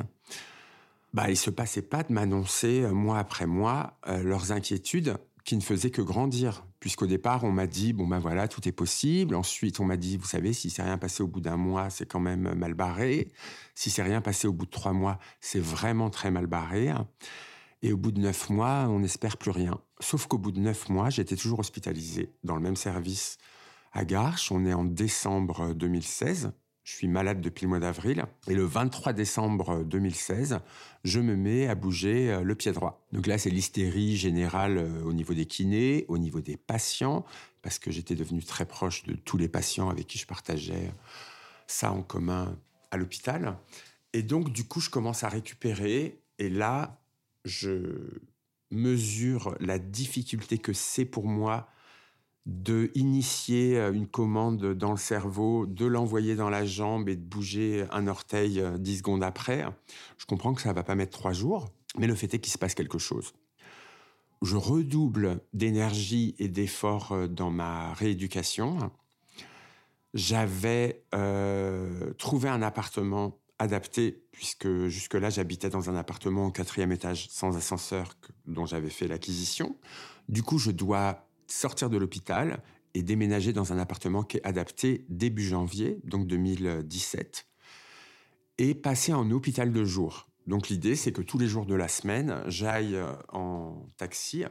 bah, 1.12 1.30
il 1.30 1.36
se 1.36 1.50
passait 1.50 1.82
pas 1.82 2.02
de 2.02 2.12
m'annoncer 2.12 2.80
mois 2.90 3.18
après 3.18 3.46
mois 3.46 3.98
leurs 4.06 4.50
inquiétudes 4.50 5.16
qui 5.44 5.56
ne 5.56 5.60
faisaient 5.60 5.90
que 5.90 6.02
grandir. 6.02 6.64
Puisqu'au 6.80 7.06
départ, 7.06 7.44
on 7.44 7.52
m'a 7.52 7.68
dit, 7.68 7.92
bon 7.92 8.08
ben 8.08 8.18
voilà, 8.18 8.48
tout 8.48 8.66
est 8.68 8.72
possible. 8.72 9.36
Ensuite, 9.36 9.78
on 9.78 9.84
m'a 9.84 9.96
dit, 9.96 10.16
vous 10.16 10.26
savez, 10.26 10.52
si 10.52 10.68
c'est 10.68 10.82
rien 10.82 10.98
passé 10.98 11.22
au 11.22 11.28
bout 11.28 11.40
d'un 11.40 11.56
mois, 11.56 11.88
c'est 11.88 12.06
quand 12.06 12.20
même 12.20 12.54
mal 12.54 12.74
barré. 12.74 13.28
Si 13.74 13.90
c'est 13.90 14.02
rien 14.02 14.20
passé 14.20 14.48
au 14.48 14.52
bout 14.52 14.66
de 14.66 14.70
trois 14.70 14.92
mois, 14.92 15.18
c'est 15.40 15.60
vraiment 15.60 16.10
très 16.10 16.32
mal 16.32 16.46
barré. 16.46 16.92
Et 17.82 17.92
au 17.92 17.96
bout 17.96 18.12
de 18.12 18.20
neuf 18.20 18.50
mois, 18.50 18.86
on 18.88 19.00
n'espère 19.00 19.36
plus 19.36 19.50
rien. 19.50 19.78
Sauf 20.00 20.26
qu'au 20.26 20.38
bout 20.38 20.52
de 20.52 20.60
neuf 20.60 20.88
mois, 20.88 21.10
j'étais 21.10 21.36
toujours 21.36 21.60
hospitalisé 21.60 22.32
dans 22.42 22.56
le 22.56 22.62
même 22.62 22.76
service 22.76 23.38
à 23.92 24.04
Garches. 24.04 24.50
On 24.50 24.64
est 24.64 24.74
en 24.74 24.84
décembre 24.84 25.74
2016. 25.74 26.52
Je 26.86 26.92
suis 26.92 27.08
malade 27.08 27.40
depuis 27.40 27.64
le 27.64 27.70
mois 27.70 27.80
d'avril. 27.80 28.24
Et 28.46 28.54
le 28.54 28.64
23 28.64 29.12
décembre 29.12 29.82
2016, 29.82 30.60
je 31.02 31.20
me 31.20 31.34
mets 31.34 31.66
à 31.66 31.74
bouger 31.74 32.30
euh, 32.30 32.42
le 32.42 32.54
pied 32.54 32.70
droit. 32.70 33.04
Donc 33.12 33.26
là, 33.26 33.38
c'est 33.38 33.50
l'hystérie 33.50 34.16
générale 34.16 34.78
euh, 34.78 35.02
au 35.02 35.12
niveau 35.12 35.34
des 35.34 35.46
kinés, 35.46 36.04
au 36.06 36.16
niveau 36.16 36.40
des 36.40 36.56
patients, 36.56 37.24
parce 37.62 37.80
que 37.80 37.90
j'étais 37.90 38.14
devenu 38.14 38.44
très 38.44 38.66
proche 38.66 39.02
de 39.02 39.14
tous 39.14 39.36
les 39.36 39.48
patients 39.48 39.90
avec 39.90 40.06
qui 40.06 40.16
je 40.16 40.26
partageais 40.26 40.92
ça 41.66 41.90
en 41.90 42.02
commun 42.02 42.56
à 42.92 42.96
l'hôpital. 42.96 43.58
Et 44.12 44.22
donc, 44.22 44.52
du 44.52 44.62
coup, 44.62 44.80
je 44.80 44.88
commence 44.88 45.24
à 45.24 45.28
récupérer. 45.28 46.20
Et 46.38 46.48
là, 46.48 47.00
je 47.46 48.20
mesure 48.70 49.56
la 49.60 49.78
difficulté 49.78 50.58
que 50.58 50.72
c'est 50.72 51.04
pour 51.04 51.26
moi 51.26 51.68
de 52.44 52.92
initier 52.94 53.76
euh, 53.76 53.92
une 53.92 54.06
commande 54.06 54.74
dans 54.74 54.92
le 54.92 54.96
cerveau, 54.96 55.66
de 55.66 55.84
l'envoyer 55.84 56.36
dans 56.36 56.50
la 56.50 56.64
jambe 56.64 57.08
et 57.08 57.16
de 57.16 57.24
bouger 57.24 57.86
un 57.90 58.06
orteil 58.06 58.60
euh, 58.60 58.78
dix 58.78 58.98
secondes 58.98 59.24
après. 59.24 59.64
Je 60.16 60.26
comprends 60.26 60.54
que 60.54 60.62
ça 60.62 60.72
va 60.72 60.84
pas 60.84 60.94
mettre 60.94 61.18
trois 61.18 61.32
jours, 61.32 61.68
mais 61.98 62.06
le 62.06 62.14
fait 62.14 62.32
est 62.34 62.38
qu'il 62.38 62.52
se 62.52 62.58
passe 62.58 62.74
quelque 62.74 62.98
chose. 62.98 63.32
Je 64.42 64.56
redouble 64.56 65.40
d'énergie 65.54 66.36
et 66.38 66.48
d'efforts 66.48 67.12
euh, 67.12 67.26
dans 67.26 67.50
ma 67.50 67.92
rééducation. 67.94 68.92
J'avais 70.14 71.02
trouvé 72.16 72.48
un 72.48 72.62
appartement 72.62 73.38
adapté, 73.58 74.22
puisque 74.32 74.86
jusque-là, 74.88 75.30
j'habitais 75.30 75.70
dans 75.70 75.88
un 75.88 75.96
appartement 75.96 76.46
au 76.46 76.50
quatrième 76.50 76.92
étage 76.92 77.28
sans 77.30 77.56
ascenseur 77.56 78.14
dont 78.46 78.66
j'avais 78.66 78.90
fait 78.90 79.08
l'acquisition. 79.08 79.76
Du 80.28 80.42
coup, 80.42 80.58
je 80.58 80.70
dois 80.70 81.28
sortir 81.46 81.90
de 81.90 81.96
l'hôpital 81.96 82.62
et 82.94 83.02
déménager 83.02 83.52
dans 83.52 83.72
un 83.72 83.78
appartement 83.78 84.22
qui 84.22 84.38
est 84.38 84.46
adapté 84.46 85.04
début 85.08 85.44
janvier, 85.44 86.00
donc 86.04 86.26
2017, 86.26 87.46
et 88.58 88.74
passer 88.74 89.12
en 89.12 89.30
hôpital 89.30 89.72
de 89.72 89.84
jour. 89.84 90.28
Donc 90.46 90.68
l'idée, 90.68 90.96
c'est 90.96 91.12
que 91.12 91.22
tous 91.22 91.38
les 91.38 91.46
jours 91.46 91.66
de 91.66 91.74
la 91.74 91.88
semaine, 91.88 92.42
j'aille 92.46 92.94
euh, 92.94 93.12
en 93.32 93.86
taxi 93.96 94.44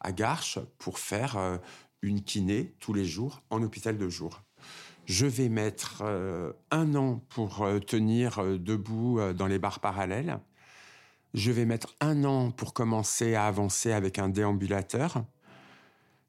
à 0.00 0.12
Garches 0.12 0.58
pour 0.78 0.98
faire 0.98 1.36
euh, 1.36 1.58
une 2.02 2.22
kiné 2.22 2.74
tous 2.80 2.94
les 2.94 3.04
jours 3.04 3.42
en 3.50 3.62
hôpital 3.62 3.98
de 3.98 4.08
jour. 4.08 4.42
Je 5.06 5.26
vais 5.26 5.48
mettre 5.48 6.02
euh, 6.04 6.52
un 6.70 6.94
an 6.94 7.20
pour 7.28 7.66
tenir 7.86 8.42
debout 8.58 9.20
dans 9.36 9.46
les 9.46 9.58
barres 9.58 9.80
parallèles. 9.80 10.38
Je 11.34 11.50
vais 11.50 11.64
mettre 11.64 11.94
un 12.00 12.24
an 12.24 12.50
pour 12.50 12.74
commencer 12.74 13.34
à 13.34 13.46
avancer 13.46 13.92
avec 13.92 14.18
un 14.18 14.28
déambulateur. 14.28 15.24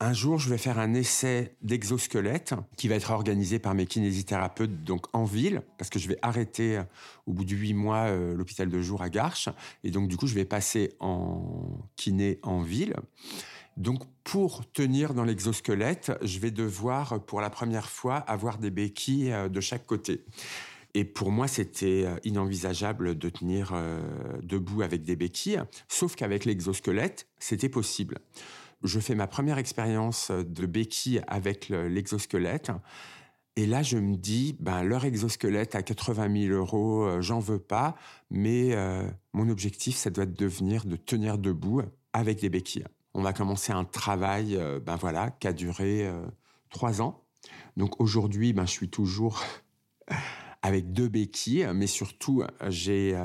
Un 0.01 0.11
jour, 0.11 0.39
je 0.39 0.49
vais 0.49 0.57
faire 0.57 0.77
un 0.77 0.93
essai 0.93 1.55
d'exosquelette 1.61 2.53
qui 2.75 2.89
va 2.89 2.95
être 2.95 3.11
organisé 3.11 3.59
par 3.59 3.73
mes 3.75 3.85
kinésithérapeutes 3.85 4.83
donc 4.83 5.05
en 5.13 5.23
ville, 5.23 5.61
parce 5.77 5.89
que 5.89 5.99
je 5.99 6.09
vais 6.09 6.17
arrêter 6.21 6.77
euh, 6.77 6.83
au 7.27 7.33
bout 7.33 7.45
de 7.45 7.55
huit 7.55 7.73
mois 7.73 8.07
euh, 8.09 8.35
l'hôpital 8.35 8.67
de 8.67 8.81
jour 8.81 9.01
à 9.01 9.09
Garches. 9.09 9.47
Et 9.85 9.91
donc, 9.91 10.09
du 10.09 10.17
coup, 10.17 10.27
je 10.27 10.35
vais 10.35 10.43
passer 10.43 10.93
en 10.99 11.79
kiné 11.95 12.39
en 12.43 12.59
ville. 12.61 12.95
Donc, 13.77 14.03
pour 14.23 14.71
tenir 14.71 15.13
dans 15.13 15.25
l'exosquelette, 15.25 16.11
je 16.21 16.39
vais 16.39 16.51
devoir, 16.51 17.23
pour 17.25 17.41
la 17.41 17.49
première 17.49 17.89
fois, 17.89 18.15
avoir 18.15 18.57
des 18.57 18.71
béquilles 18.71 19.31
euh, 19.31 19.49
de 19.49 19.59
chaque 19.59 19.85
côté. 19.85 20.25
Et 20.93 21.03
pour 21.03 21.29
moi, 21.29 21.49
c'était 21.49 22.05
inenvisageable 22.23 23.17
de 23.17 23.27
tenir 23.27 23.73
debout 24.41 24.81
avec 24.81 25.03
des 25.03 25.17
béquilles, 25.17 25.61
sauf 25.89 26.15
qu'avec 26.15 26.45
l'exosquelette, 26.45 27.27
c'était 27.37 27.67
possible 27.67 28.21
je 28.83 28.99
fais 28.99 29.15
ma 29.15 29.27
première 29.27 29.57
expérience 29.57 30.31
de 30.31 30.65
béquille 30.65 31.21
avec 31.27 31.69
l'exosquelette. 31.69 32.71
Et 33.57 33.65
là, 33.65 33.83
je 33.83 33.97
me 33.97 34.17
dis, 34.17 34.57
ben, 34.59 34.83
leur 34.83 35.05
exosquelette 35.05 35.75
à 35.75 35.81
80 35.81 36.47
000 36.47 36.53
euros, 36.53 37.03
euh, 37.03 37.21
j'en 37.21 37.39
veux 37.39 37.59
pas, 37.59 37.95
mais 38.29 38.75
euh, 38.75 39.07
mon 39.31 39.49
objectif, 39.49 39.95
ça 39.95 40.09
doit 40.09 40.25
devenir 40.25 40.85
de 40.85 40.97
tenir 40.97 41.37
debout 41.37 41.81
avec 42.11 42.41
des 42.41 42.49
béquilles. 42.49 42.85
On 43.15 43.25
a 43.25 43.33
commencé 43.33 43.71
un 43.71 43.85
travail, 43.85 44.55
euh, 44.55 44.79
ben 44.79 44.97
voilà, 44.97 45.31
qui 45.31 45.47
a 45.47 45.53
duré 45.53 46.07
trois 46.69 47.01
ans. 47.01 47.23
Donc 47.77 47.99
aujourd'hui, 47.99 48.53
ben, 48.53 48.65
je 48.65 48.71
suis 48.71 48.89
toujours 48.89 49.41
avec 50.61 50.91
deux 50.91 51.07
béquilles, 51.07 51.67
mais 51.73 51.87
surtout, 51.87 52.43
j'ai 52.67 53.15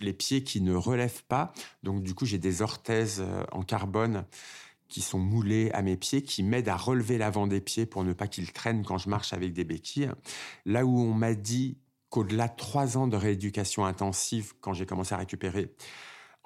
les 0.00 0.12
pieds 0.12 0.42
qui 0.42 0.60
ne 0.60 0.74
relèvent 0.74 1.24
pas. 1.24 1.52
Donc 1.82 2.02
du 2.02 2.14
coup, 2.14 2.26
j'ai 2.26 2.38
des 2.38 2.62
orthèses 2.62 3.24
en 3.52 3.62
carbone 3.62 4.24
qui 4.88 5.02
sont 5.02 5.18
moulés 5.18 5.70
à 5.72 5.82
mes 5.82 5.96
pieds, 5.96 6.22
qui 6.22 6.42
m'aident 6.42 6.68
à 6.68 6.76
relever 6.76 7.18
l'avant 7.18 7.46
des 7.46 7.60
pieds 7.60 7.86
pour 7.86 8.04
ne 8.04 8.12
pas 8.12 8.26
qu'ils 8.26 8.52
traînent 8.52 8.84
quand 8.84 8.98
je 8.98 9.08
marche 9.08 9.32
avec 9.32 9.52
des 9.52 9.64
béquilles. 9.64 10.10
Là 10.64 10.84
où 10.84 10.98
on 10.98 11.12
m'a 11.12 11.34
dit 11.34 11.78
qu'au-delà 12.08 12.48
de 12.48 12.56
trois 12.56 12.96
ans 12.96 13.06
de 13.06 13.16
rééducation 13.16 13.84
intensive, 13.84 14.54
quand 14.60 14.72
j'ai 14.72 14.86
commencé 14.86 15.14
à 15.14 15.18
récupérer, 15.18 15.74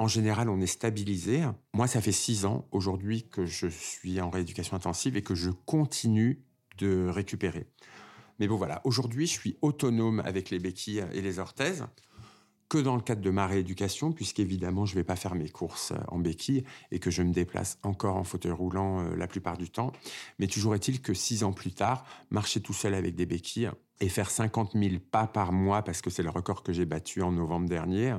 en 0.02 0.08
général, 0.08 0.48
on 0.48 0.60
est 0.60 0.66
stabilisé. 0.66 1.44
Moi, 1.74 1.86
ça 1.86 2.00
fait 2.00 2.10
six 2.10 2.44
ans 2.44 2.66
aujourd'hui 2.72 3.22
que 3.22 3.46
je 3.46 3.68
suis 3.68 4.20
en 4.20 4.30
rééducation 4.30 4.76
intensive 4.76 5.16
et 5.16 5.22
que 5.22 5.36
je 5.36 5.50
continue 5.50 6.42
de 6.78 7.06
récupérer. 7.08 7.68
Mais 8.40 8.48
bon, 8.48 8.56
voilà. 8.56 8.80
Aujourd'hui, 8.82 9.28
je 9.28 9.32
suis 9.32 9.56
autonome 9.62 10.20
avec 10.24 10.50
les 10.50 10.58
béquilles 10.58 11.04
et 11.12 11.20
les 11.20 11.38
orthèses 11.38 11.86
que 12.68 12.78
dans 12.78 12.96
le 12.96 13.02
cadre 13.02 13.20
de 13.20 13.30
ma 13.30 13.46
rééducation, 13.46 14.10
puisqu'évidemment, 14.10 14.86
je 14.86 14.94
ne 14.94 15.00
vais 15.00 15.04
pas 15.04 15.14
faire 15.14 15.36
mes 15.36 15.50
courses 15.50 15.92
euh, 15.92 16.00
en 16.08 16.18
béquille 16.18 16.64
et 16.90 16.98
que 16.98 17.10
je 17.10 17.22
me 17.22 17.30
déplace 17.32 17.78
encore 17.84 18.16
en 18.16 18.24
fauteuil 18.24 18.50
roulant 18.50 19.04
euh, 19.04 19.14
la 19.14 19.28
plupart 19.28 19.56
du 19.56 19.70
temps. 19.70 19.92
Mais 20.40 20.48
toujours 20.48 20.74
est-il 20.74 21.00
que 21.00 21.14
six 21.14 21.44
ans 21.44 21.52
plus 21.52 21.72
tard, 21.72 22.04
marcher 22.30 22.60
tout 22.60 22.72
seul 22.72 22.94
avec 22.94 23.14
des 23.14 23.26
béquilles 23.26 23.70
et 24.00 24.08
faire 24.08 24.30
50 24.30 24.72
000 24.72 24.96
pas 25.12 25.28
par 25.28 25.52
mois, 25.52 25.82
parce 25.82 26.02
que 26.02 26.10
c'est 26.10 26.24
le 26.24 26.30
record 26.30 26.64
que 26.64 26.72
j'ai 26.72 26.86
battu 26.86 27.22
en 27.22 27.30
novembre 27.30 27.68
dernier, 27.68 28.16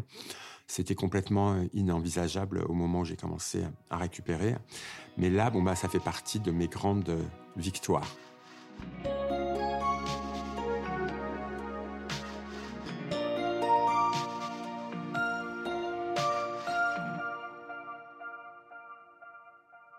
c'était 0.74 0.96
complètement 0.96 1.53
euh, 1.53 1.65
inenvisageable 1.74 2.63
au 2.68 2.74
moment 2.74 3.01
où 3.01 3.06
j'ai 3.06 3.15
commencé 3.15 3.63
à 3.92 3.98
récupérer. 3.98 4.56
Mais 5.18 5.30
là, 5.30 5.51
bon, 5.51 5.62
bah, 5.62 5.75
ça 5.75 5.88
fait 5.88 6.00
partie 6.00 6.39
de 6.39 6.50
mes 6.50 6.68
grandes 6.68 7.15
victoires. 7.56 8.08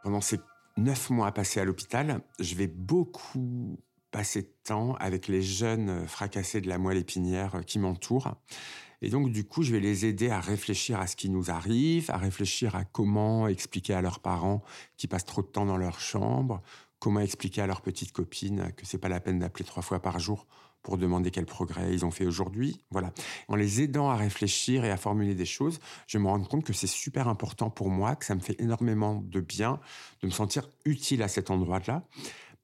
pendant 0.03 0.21
ces 0.21 0.39
neuf 0.77 1.09
mois 1.09 1.33
passés 1.33 1.61
à 1.61 1.65
l'hôpital, 1.65 2.21
je 2.39 2.55
vais 2.55 2.67
beaucoup 2.67 3.79
passer 4.15 4.43
de 4.43 4.53
temps 4.63 4.95
avec 5.01 5.27
les 5.27 5.43
jeunes 5.43 6.07
fracassés 6.07 6.61
de 6.61 6.69
la 6.69 6.79
moelle 6.79 6.99
épinière 6.99 7.63
qui 7.67 7.81
m'entourent. 7.81 8.37
Et 9.03 9.11
donc, 9.11 9.33
du 9.33 9.43
coup, 9.43 9.65
je 9.65 9.73
vais 9.73 9.81
les 9.81 10.07
aider 10.07 10.31
à 10.31 10.39
réfléchir 10.39 11.01
à 11.01 11.09
ce 11.09 11.17
qui 11.17 11.29
nous 11.29 11.51
arrive, 11.51 12.13
à 12.13 12.17
réfléchir 12.17 12.77
à 12.77 12.85
comment 12.85 13.49
expliquer 13.49 13.93
à 13.93 14.01
leurs 14.01 14.21
parents 14.21 14.63
qui 14.97 15.09
passent 15.09 15.25
trop 15.25 15.43
de 15.43 15.49
temps 15.49 15.67
dans 15.67 15.77
leur 15.77 15.99
chambre, 15.99 16.63
comment 17.01 17.19
expliquer 17.19 17.63
à 17.63 17.67
leurs 17.67 17.81
petites 17.81 18.13
copines 18.13 18.71
que 18.77 18.87
c'est 18.87 18.99
pas 18.99 19.09
la 19.09 19.19
peine 19.19 19.41
d'appeler 19.41 19.65
trois 19.65 19.83
fois 19.83 20.01
par 20.01 20.21
jour 20.21 20.47
pour 20.85 20.97
demander 20.97 21.33
quel 21.33 21.47
progrès 21.47 21.93
ils 21.93 22.05
ont 22.05 22.13
fait 22.13 22.25
aujourd'hui. 22.25 22.85
Voilà. 22.93 23.13
En 23.49 23.57
les 23.57 23.83
aidant 23.83 24.11
à 24.11 24.17
réfléchir 24.17 24.85
et 24.85 24.93
à 24.93 24.97
formuler 24.97 25.35
des 25.35 25.45
choses, 25.45 25.81
je 26.07 26.19
me 26.19 26.29
rends 26.29 26.41
compte 26.45 26.63
que 26.63 26.73
c'est 26.73 26.87
super 26.87 27.27
important 27.27 27.69
pour 27.69 27.91
moi, 27.91 28.15
que 28.15 28.25
ça 28.25 28.37
me 28.37 28.41
fait 28.41 28.61
énormément 28.61 29.25
de 29.27 29.41
bien 29.41 29.81
de 30.23 30.29
me 30.29 30.33
sentir 30.33 30.69
utile 30.85 31.25
à 31.25 31.29
cet 31.29 31.51
endroit-là. 31.51 32.05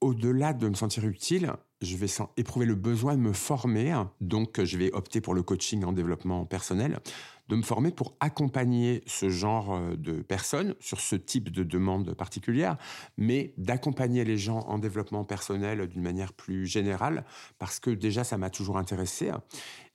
Au-delà 0.01 0.55
de 0.55 0.67
me 0.67 0.75
sentir 0.75 1.05
utile, 1.07 1.53
je 1.83 1.95
vais 1.97 2.07
éprouver 2.39 2.65
le 2.65 2.75
besoin 2.75 3.17
de 3.17 3.21
me 3.21 3.35
former, 3.35 4.03
donc 4.23 4.63
je 4.65 4.79
vais 4.79 4.91
opter 4.93 5.21
pour 5.21 5.35
le 5.35 5.43
coaching 5.43 5.85
en 5.85 5.93
développement 5.93 6.47
personnel, 6.47 7.01
de 7.49 7.57
me 7.57 7.63
former 7.63 7.91
pour 7.91 8.17
accompagner 8.21 9.03
ce 9.07 9.29
genre 9.29 9.75
euh, 9.75 9.97
de 9.97 10.23
personnes 10.23 10.75
sur 10.81 11.01
ce 11.01 11.17
type 11.17 11.51
de 11.51 11.65
demande 11.65 12.15
particulière, 12.15 12.79
mais 13.19 13.53
d'accompagner 13.59 14.25
les 14.25 14.39
gens 14.39 14.61
en 14.61 14.79
développement 14.79 15.25
personnel 15.25 15.87
d'une 15.87 16.03
manière 16.03 16.33
plus 16.33 16.67
générale, 16.67 17.27
parce 17.59 17.79
que 17.79 17.91
déjà 17.91 18.25
ça 18.25 18.39
m'a 18.39 18.49
toujours 18.49 18.79
intéressé, 18.79 19.31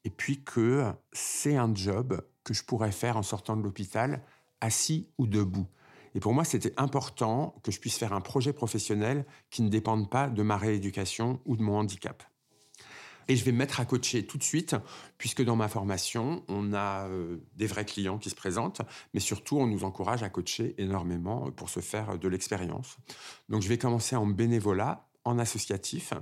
et 0.03 0.11
puis 0.11 0.43
que 0.43 0.83
c'est 1.13 1.55
un 1.55 1.73
job 1.73 2.21
que 2.43 2.53
je 2.53 2.63
pourrais 2.63 2.91
faire 2.91 3.17
en 3.17 3.23
sortant 3.23 3.57
de 3.57 3.63
l'hôpital, 3.63 4.21
assis 4.61 5.09
ou 5.17 5.25
debout. 5.25 5.67
Et 6.15 6.19
pour 6.21 6.33
moi, 6.33 6.45
c'était 6.45 6.73
important 6.77 7.53
que 7.61 7.71
je 7.71 7.79
puisse 7.79 7.97
faire 7.97 8.13
un 8.13 8.21
projet 8.21 8.53
professionnel 8.53 9.25
qui 9.51 9.61
ne 9.61 9.69
dépende 9.69 10.09
pas 10.09 10.29
de 10.29 10.41
ma 10.41 10.57
rééducation 10.57 11.41
ou 11.45 11.57
de 11.57 11.61
mon 11.61 11.77
handicap. 11.77 12.23
Et 13.27 13.35
je 13.35 13.43
vais 13.43 13.51
me 13.51 13.57
mettre 13.57 13.79
à 13.79 13.85
coacher 13.85 14.25
tout 14.25 14.37
de 14.37 14.43
suite, 14.43 14.75
puisque 15.17 15.43
dans 15.43 15.55
ma 15.55 15.67
formation, 15.67 16.43
on 16.47 16.73
a 16.73 17.07
euh, 17.07 17.37
des 17.55 17.67
vrais 17.67 17.85
clients 17.85 18.17
qui 18.17 18.29
se 18.29 18.35
présentent, 18.35 18.81
mais 19.13 19.19
surtout, 19.19 19.57
on 19.57 19.67
nous 19.67 19.83
encourage 19.83 20.23
à 20.23 20.29
coacher 20.29 20.75
énormément 20.77 21.51
pour 21.51 21.69
se 21.69 21.79
faire 21.79 22.17
de 22.17 22.27
l'expérience. 22.27 22.97
Donc, 23.49 23.61
je 23.61 23.67
vais 23.67 23.77
commencer 23.77 24.15
en 24.15 24.27
bénévolat, 24.27 25.07
en 25.25 25.39
associatif, 25.39 26.13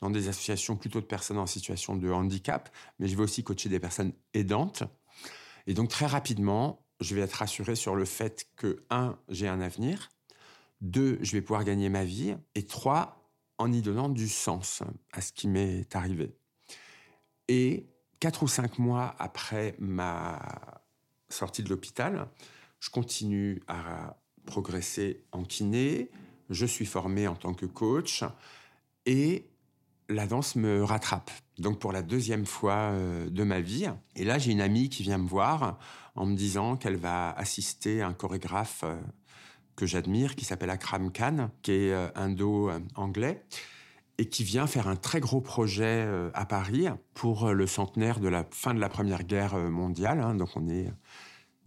dans 0.00 0.10
des 0.10 0.28
associations 0.28 0.76
plutôt 0.76 1.00
de 1.00 1.06
personnes 1.06 1.38
en 1.38 1.46
situation 1.46 1.94
de 1.94 2.10
handicap, 2.10 2.70
mais 2.98 3.06
je 3.06 3.16
vais 3.16 3.22
aussi 3.22 3.44
coacher 3.44 3.68
des 3.68 3.78
personnes 3.78 4.12
aidantes. 4.32 4.82
Et 5.66 5.74
donc, 5.74 5.90
très 5.90 6.06
rapidement, 6.06 6.85
je 7.00 7.14
vais 7.14 7.20
être 7.22 7.34
rassuré 7.34 7.74
sur 7.74 7.94
le 7.94 8.04
fait 8.04 8.48
que, 8.56 8.84
un, 8.90 9.18
j'ai 9.28 9.48
un 9.48 9.60
avenir, 9.60 10.10
deux, 10.80 11.18
je 11.22 11.32
vais 11.32 11.42
pouvoir 11.42 11.64
gagner 11.64 11.88
ma 11.88 12.04
vie, 12.04 12.36
et 12.54 12.64
trois, 12.64 13.30
en 13.58 13.72
y 13.72 13.80
donnant 13.80 14.08
du 14.08 14.28
sens 14.28 14.82
à 15.12 15.20
ce 15.20 15.32
qui 15.32 15.48
m'est 15.48 15.94
arrivé. 15.96 16.34
Et 17.48 17.86
quatre 18.20 18.42
ou 18.42 18.48
cinq 18.48 18.78
mois 18.78 19.14
après 19.18 19.74
ma 19.78 20.82
sortie 21.28 21.62
de 21.62 21.68
l'hôpital, 21.68 22.28
je 22.80 22.90
continue 22.90 23.62
à 23.66 24.16
progresser 24.44 25.24
en 25.32 25.44
kiné, 25.44 26.10
je 26.50 26.66
suis 26.66 26.86
formé 26.86 27.26
en 27.26 27.34
tant 27.34 27.54
que 27.54 27.66
coach, 27.66 28.24
et 29.06 29.46
la 30.08 30.26
danse 30.26 30.56
me 30.56 30.82
rattrape. 30.82 31.30
Donc 31.58 31.78
pour 31.78 31.92
la 31.92 32.02
deuxième 32.02 32.46
fois 32.46 32.74
euh, 32.74 33.30
de 33.30 33.42
ma 33.42 33.60
vie. 33.60 33.88
Et 34.14 34.24
là, 34.24 34.38
j'ai 34.38 34.52
une 34.52 34.60
amie 34.60 34.88
qui 34.88 35.02
vient 35.02 35.18
me 35.18 35.28
voir 35.28 35.78
en 36.14 36.26
me 36.26 36.36
disant 36.36 36.76
qu'elle 36.76 36.96
va 36.96 37.32
assister 37.32 38.02
à 38.02 38.08
un 38.08 38.14
chorégraphe 38.14 38.82
euh, 38.84 38.96
que 39.74 39.86
j'admire, 39.86 40.36
qui 40.36 40.44
s'appelle 40.44 40.70
Akram 40.70 41.10
Khan, 41.12 41.50
qui 41.62 41.72
est 41.72 41.92
euh, 41.92 42.08
indo-anglais, 42.14 43.44
et 44.18 44.26
qui 44.26 44.44
vient 44.44 44.66
faire 44.66 44.88
un 44.88 44.96
très 44.96 45.20
gros 45.20 45.42
projet 45.42 46.08
à 46.32 46.46
Paris 46.46 46.86
pour 47.12 47.52
le 47.52 47.66
centenaire 47.66 48.18
de 48.18 48.28
la 48.28 48.46
fin 48.50 48.72
de 48.72 48.80
la 48.80 48.88
Première 48.88 49.24
Guerre 49.24 49.56
mondiale. 49.56 50.20
Hein. 50.20 50.34
donc 50.34 50.48
on 50.56 50.70
est 50.70 50.90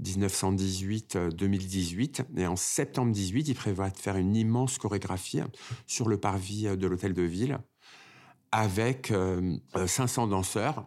1918-2018. 0.01 2.25
Et 2.37 2.47
en 2.47 2.55
septembre 2.55 3.11
18, 3.11 3.49
il 3.49 3.53
prévoit 3.53 3.91
de 3.91 3.97
faire 3.97 4.17
une 4.17 4.35
immense 4.35 4.79
chorégraphie 4.79 5.41
sur 5.85 6.09
le 6.09 6.17
parvis 6.17 6.75
de 6.75 6.87
l'hôtel 6.87 7.13
de 7.13 7.21
ville 7.21 7.59
avec 8.51 9.13
500 9.73 10.25
euh, 10.25 10.29
danseurs. 10.29 10.85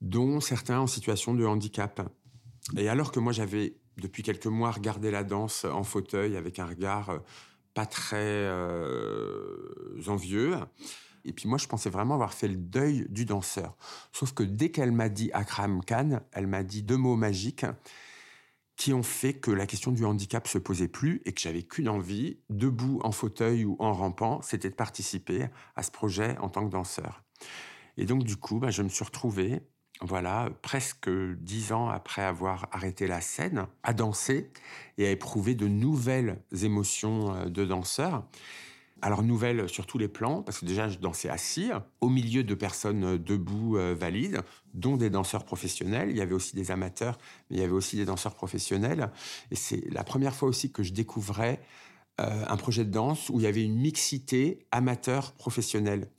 dont 0.00 0.40
certains 0.40 0.80
en 0.80 0.86
situation 0.86 1.34
de 1.34 1.44
handicap. 1.44 2.00
Et 2.76 2.88
alors 2.88 3.12
que 3.12 3.20
moi 3.20 3.32
j'avais 3.32 3.76
depuis 3.98 4.22
quelques 4.22 4.46
mois 4.46 4.70
regardé 4.70 5.10
la 5.10 5.24
danse 5.24 5.66
en 5.66 5.82
fauteuil 5.82 6.36
avec 6.36 6.58
un 6.58 6.66
regard 6.66 7.10
euh, 7.10 7.18
pas 7.74 7.86
très 7.86 8.18
euh, 8.18 10.00
envieux, 10.06 10.56
et 11.24 11.32
puis 11.32 11.48
moi, 11.48 11.58
je 11.58 11.66
pensais 11.66 11.90
vraiment 11.90 12.14
avoir 12.14 12.32
fait 12.32 12.48
le 12.48 12.56
deuil 12.56 13.06
du 13.08 13.24
danseur. 13.24 13.76
Sauf 14.12 14.32
que 14.32 14.42
dès 14.42 14.70
qu'elle 14.70 14.92
m'a 14.92 15.08
dit 15.08 15.30
Akram 15.32 15.84
Khan, 15.84 16.20
elle 16.32 16.46
m'a 16.46 16.62
dit 16.62 16.82
deux 16.82 16.96
mots 16.96 17.16
magiques 17.16 17.66
qui 18.80 18.94
ont 18.94 19.02
fait 19.02 19.34
que 19.34 19.50
la 19.50 19.66
question 19.66 19.92
du 19.92 20.06
handicap 20.06 20.48
se 20.48 20.56
posait 20.56 20.88
plus 20.88 21.20
et 21.26 21.32
que 21.32 21.40
j'avais 21.42 21.62
qu'une 21.62 21.90
envie, 21.90 22.38
debout 22.48 22.98
en 23.04 23.12
fauteuil 23.12 23.66
ou 23.66 23.76
en 23.78 23.92
rampant, 23.92 24.40
c'était 24.40 24.70
de 24.70 24.74
participer 24.74 25.48
à 25.76 25.82
ce 25.82 25.90
projet 25.90 26.38
en 26.38 26.48
tant 26.48 26.64
que 26.64 26.70
danseur. 26.70 27.22
Et 27.98 28.06
donc 28.06 28.24
du 28.24 28.38
coup, 28.38 28.58
bah, 28.58 28.70
je 28.70 28.80
me 28.80 28.88
suis 28.88 29.04
retrouvé, 29.04 29.60
voilà, 30.00 30.48
presque 30.62 31.10
dix 31.10 31.72
ans 31.72 31.90
après 31.90 32.22
avoir 32.22 32.68
arrêté 32.72 33.06
la 33.06 33.20
scène, 33.20 33.66
à 33.82 33.92
danser 33.92 34.50
et 34.96 35.06
à 35.06 35.10
éprouver 35.10 35.54
de 35.54 35.68
nouvelles 35.68 36.42
émotions 36.62 37.34
euh, 37.34 37.44
de 37.50 37.66
danseur. 37.66 38.26
Alors 39.02 39.22
nouvelle 39.22 39.68
sur 39.68 39.86
tous 39.86 39.96
les 39.96 40.08
plans, 40.08 40.42
parce 40.42 40.58
que 40.58 40.66
déjà 40.66 40.88
je 40.88 40.98
dansais 40.98 41.30
assis, 41.30 41.70
au 42.00 42.10
milieu 42.10 42.44
de 42.44 42.54
personnes 42.54 43.04
euh, 43.04 43.18
debout 43.18 43.76
euh, 43.76 43.94
valides, 43.94 44.42
dont 44.74 44.96
des 44.96 45.08
danseurs 45.08 45.44
professionnels. 45.44 46.10
Il 46.10 46.16
y 46.16 46.20
avait 46.20 46.34
aussi 46.34 46.54
des 46.54 46.70
amateurs, 46.70 47.16
mais 47.48 47.56
il 47.56 47.60
y 47.60 47.62
avait 47.62 47.72
aussi 47.72 47.96
des 47.96 48.04
danseurs 48.04 48.34
professionnels. 48.34 49.10
Et 49.50 49.56
c'est 49.56 49.82
la 49.90 50.04
première 50.04 50.34
fois 50.34 50.48
aussi 50.48 50.70
que 50.70 50.82
je 50.82 50.92
découvrais 50.92 51.60
euh, 52.20 52.44
un 52.46 52.56
projet 52.56 52.84
de 52.84 52.90
danse 52.90 53.30
où 53.30 53.40
il 53.40 53.44
y 53.44 53.46
avait 53.46 53.64
une 53.64 53.78
mixité 53.78 54.66
amateur-professionnel. 54.70 56.10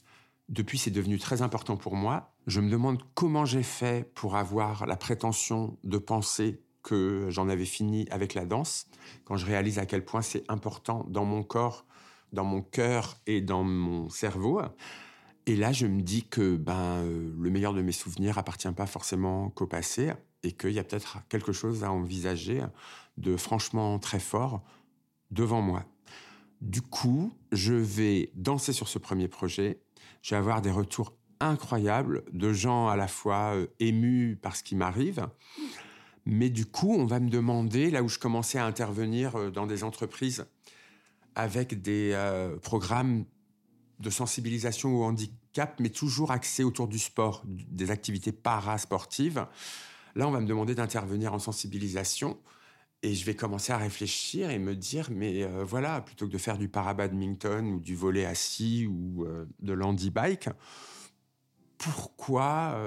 Depuis, 0.49 0.79
c'est 0.79 0.91
devenu 0.91 1.19
très 1.19 1.43
important 1.43 1.77
pour 1.77 1.95
moi. 1.95 2.33
Je 2.47 2.61
me 2.61 2.69
demande 2.69 3.01
comment 3.13 3.45
j'ai 3.45 3.63
fait 3.63 4.11
pour 4.15 4.35
avoir 4.35 4.87
la 4.87 4.97
prétention 4.97 5.77
de 5.83 5.97
penser 5.99 6.63
que 6.81 7.27
j'en 7.29 7.47
avais 7.47 7.65
fini 7.65 8.07
avec 8.09 8.33
la 8.33 8.45
danse, 8.45 8.87
quand 9.23 9.37
je 9.37 9.45
réalise 9.45 9.77
à 9.77 9.85
quel 9.85 10.03
point 10.03 10.23
c'est 10.23 10.43
important 10.49 11.05
dans 11.07 11.25
mon 11.25 11.43
corps 11.43 11.85
dans 12.31 12.43
mon 12.43 12.61
cœur 12.61 13.17
et 13.27 13.41
dans 13.41 13.63
mon 13.63 14.09
cerveau. 14.09 14.61
Et 15.45 15.55
là, 15.55 15.71
je 15.71 15.87
me 15.87 16.01
dis 16.01 16.23
que 16.23 16.55
ben, 16.55 17.03
euh, 17.03 17.33
le 17.39 17.49
meilleur 17.49 17.73
de 17.73 17.81
mes 17.81 17.91
souvenirs 17.91 18.37
appartient 18.37 18.71
pas 18.71 18.85
forcément 18.85 19.49
qu'au 19.49 19.67
passé 19.67 20.11
et 20.43 20.51
qu'il 20.51 20.71
y 20.71 20.79
a 20.79 20.83
peut-être 20.83 21.19
quelque 21.29 21.51
chose 21.51 21.83
à 21.83 21.91
envisager 21.91 22.63
de 23.17 23.35
franchement 23.37 23.97
très 23.99 24.19
fort 24.19 24.63
devant 25.31 25.61
moi. 25.61 25.85
Du 26.61 26.81
coup, 26.81 27.33
je 27.51 27.73
vais 27.73 28.31
danser 28.35 28.71
sur 28.71 28.87
ce 28.87 28.99
premier 28.99 29.27
projet. 29.27 29.81
Je 30.21 30.35
vais 30.35 30.39
avoir 30.39 30.61
des 30.61 30.71
retours 30.71 31.13
incroyables 31.39 32.23
de 32.33 32.53
gens 32.53 32.87
à 32.87 32.95
la 32.95 33.07
fois 33.07 33.55
euh, 33.55 33.67
émus 33.79 34.37
par 34.39 34.55
ce 34.55 34.61
qui 34.61 34.75
m'arrive. 34.75 35.27
Mais 36.25 36.51
du 36.51 36.67
coup, 36.67 36.93
on 36.93 37.05
va 37.05 37.19
me 37.19 37.29
demander, 37.29 37.89
là 37.89 38.03
où 38.03 38.07
je 38.07 38.19
commençais 38.19 38.59
à 38.59 38.65
intervenir 38.65 39.35
euh, 39.35 39.49
dans 39.49 39.65
des 39.65 39.83
entreprises 39.83 40.45
avec 41.35 41.81
des 41.81 42.11
euh, 42.13 42.57
programmes 42.57 43.25
de 43.99 44.09
sensibilisation 44.09 44.95
au 44.95 45.03
handicap, 45.03 45.79
mais 45.79 45.89
toujours 45.89 46.31
axés 46.31 46.63
autour 46.63 46.87
du 46.87 46.99
sport, 46.99 47.43
des 47.45 47.91
activités 47.91 48.31
parasportives. 48.31 49.45
Là, 50.15 50.27
on 50.27 50.31
va 50.31 50.39
me 50.39 50.47
demander 50.47 50.75
d'intervenir 50.75 51.33
en 51.33 51.39
sensibilisation. 51.39 52.37
Et 53.03 53.15
je 53.15 53.25
vais 53.25 53.35
commencer 53.35 53.73
à 53.73 53.77
réfléchir 53.77 54.51
et 54.51 54.59
me 54.59 54.75
dire, 54.75 55.09
mais 55.11 55.43
euh, 55.43 55.63
voilà, 55.63 56.01
plutôt 56.01 56.27
que 56.27 56.31
de 56.31 56.37
faire 56.37 56.57
du 56.57 56.67
parabadminton 56.67 57.65
ou 57.65 57.79
du 57.79 57.95
volet 57.95 58.25
assis 58.25 58.85
ou 58.85 59.25
euh, 59.25 59.45
de 59.59 59.73
l'handy-bike, 59.73 60.49
pourquoi 61.79 62.77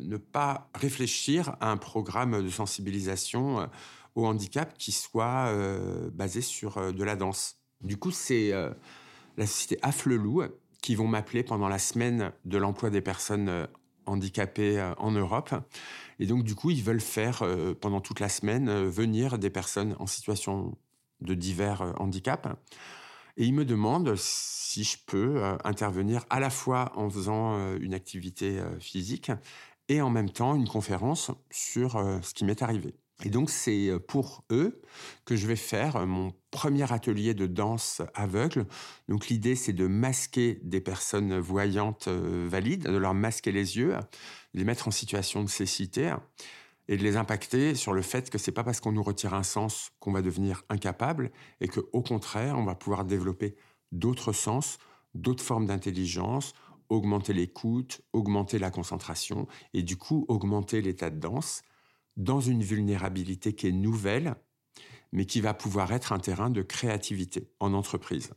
ne 0.00 0.18
pas 0.18 0.68
réfléchir 0.74 1.56
à 1.60 1.70
un 1.70 1.78
programme 1.78 2.42
de 2.42 2.50
sensibilisation 2.50 3.70
au 4.14 4.26
handicap 4.26 4.76
qui 4.78 4.92
soit 4.92 5.46
euh, 5.48 6.10
basé 6.12 6.40
sur 6.40 6.78
euh, 6.78 6.92
de 6.92 7.04
la 7.04 7.16
danse. 7.16 7.58
Du 7.80 7.96
coup, 7.96 8.10
c'est 8.10 8.52
euh, 8.52 8.70
la 9.36 9.46
société 9.46 9.78
Afflelou 9.82 10.42
qui 10.82 10.94
vont 10.94 11.06
m'appeler 11.06 11.42
pendant 11.42 11.68
la 11.68 11.78
semaine 11.78 12.32
de 12.44 12.58
l'emploi 12.58 12.90
des 12.90 13.00
personnes 13.00 13.68
handicapées 14.04 14.92
en 14.98 15.12
Europe. 15.12 15.54
Et 16.18 16.26
donc, 16.26 16.42
du 16.42 16.56
coup, 16.56 16.70
ils 16.70 16.82
veulent 16.82 17.00
faire 17.00 17.44
pendant 17.80 18.00
toute 18.00 18.18
la 18.18 18.28
semaine 18.28 18.88
venir 18.88 19.38
des 19.38 19.48
personnes 19.48 19.94
en 20.00 20.08
situation 20.08 20.76
de 21.20 21.34
divers 21.34 21.94
handicaps. 22.00 22.48
Et 23.36 23.44
ils 23.44 23.54
me 23.54 23.64
demandent 23.64 24.16
si 24.16 24.82
je 24.82 24.98
peux 25.06 25.40
intervenir 25.62 26.24
à 26.30 26.40
la 26.40 26.50
fois 26.50 26.90
en 26.96 27.08
faisant 27.08 27.76
une 27.76 27.94
activité 27.94 28.60
physique 28.80 29.30
et 29.88 30.02
en 30.02 30.10
même 30.10 30.30
temps 30.30 30.56
une 30.56 30.68
conférence 30.68 31.30
sur 31.52 31.92
ce 32.22 32.34
qui 32.34 32.44
m'est 32.44 32.60
arrivé. 32.60 32.92
Et 33.24 33.30
donc 33.30 33.50
c'est 33.50 33.88
euh, 33.88 33.98
pour 33.98 34.44
eux 34.50 34.80
que 35.24 35.36
je 35.36 35.46
vais 35.46 35.56
faire 35.56 35.96
euh, 35.96 36.06
mon 36.06 36.32
premier 36.50 36.90
atelier 36.92 37.34
de 37.34 37.46
danse 37.46 38.02
aveugle. 38.14 38.66
Donc 39.08 39.28
l'idée 39.28 39.54
c'est 39.54 39.72
de 39.72 39.86
masquer 39.86 40.60
des 40.62 40.80
personnes 40.80 41.38
voyantes 41.38 42.08
euh, 42.08 42.46
valides, 42.48 42.84
de 42.84 42.96
leur 42.96 43.14
masquer 43.14 43.52
les 43.52 43.76
yeux, 43.76 43.94
les 44.54 44.64
mettre 44.64 44.88
en 44.88 44.90
situation 44.90 45.42
de 45.42 45.48
cécité 45.48 46.14
et 46.88 46.96
de 46.96 47.02
les 47.02 47.16
impacter 47.16 47.74
sur 47.74 47.92
le 47.92 48.02
fait 48.02 48.28
que 48.28 48.38
c'est 48.38 48.52
pas 48.52 48.64
parce 48.64 48.80
qu'on 48.80 48.92
nous 48.92 49.02
retire 49.02 49.34
un 49.34 49.44
sens 49.44 49.92
qu'on 50.00 50.12
va 50.12 50.22
devenir 50.22 50.64
incapable 50.68 51.30
et 51.60 51.68
que 51.68 51.80
au 51.92 52.02
contraire 52.02 52.58
on 52.58 52.64
va 52.64 52.74
pouvoir 52.74 53.04
développer 53.04 53.54
d'autres 53.92 54.32
sens, 54.32 54.78
d'autres 55.14 55.44
formes 55.44 55.66
d'intelligence, 55.66 56.54
augmenter 56.88 57.32
l'écoute, 57.32 58.02
augmenter 58.12 58.58
la 58.58 58.70
concentration 58.70 59.46
et 59.74 59.82
du 59.82 59.96
coup 59.96 60.24
augmenter 60.28 60.82
l'état 60.82 61.08
de 61.08 61.20
danse 61.20 61.62
dans 62.16 62.40
une 62.40 62.62
vulnérabilité 62.62 63.54
qui 63.54 63.68
est 63.68 63.72
nouvelle, 63.72 64.34
mais 65.12 65.26
qui 65.26 65.40
va 65.40 65.54
pouvoir 65.54 65.92
être 65.92 66.12
un 66.12 66.18
terrain 66.18 66.50
de 66.50 66.62
créativité 66.62 67.50
en 67.60 67.74
entreprise. 67.74 68.30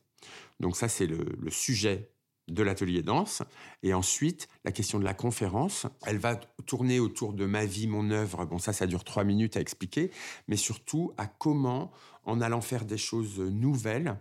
Donc 0.59 0.75
ça, 0.75 0.87
c'est 0.87 1.07
le, 1.07 1.49
sujet 1.49 2.11
de 2.47 2.61
l'atelier 2.63 3.01
danse. 3.01 3.43
Et 3.81 3.93
ensuite, 3.93 4.47
la 4.63 4.71
question 4.71 4.99
de 4.99 5.03
la 5.03 5.13
conférence, 5.13 5.87
elle 6.05 6.17
va 6.17 6.35
tourner 6.65 6.99
autour 6.99 7.33
de 7.33 7.45
ma 7.45 7.65
vie, 7.65 7.87
mon 7.87 8.11
œuvre. 8.11 8.45
Bon, 8.45 8.59
ça, 8.59 8.73
ça 8.73 8.87
dure 8.87 9.03
trois 9.03 9.23
minutes 9.23 9.57
à 9.57 9.61
expliquer, 9.61 10.11
mais 10.47 10.57
surtout 10.57 11.13
à 11.17 11.27
comment, 11.27 11.91
en 12.23 12.41
allant 12.41 12.61
faire 12.61 12.85
des 12.85 12.97
choses 12.97 13.39
nouvelles, 13.39 14.19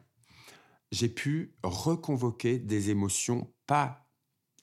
j'ai 0.91 1.09
pu 1.09 1.55
reconvoquer 1.63 2.59
des 2.59 2.91
émotions 2.91 3.53
pas 3.67 4.09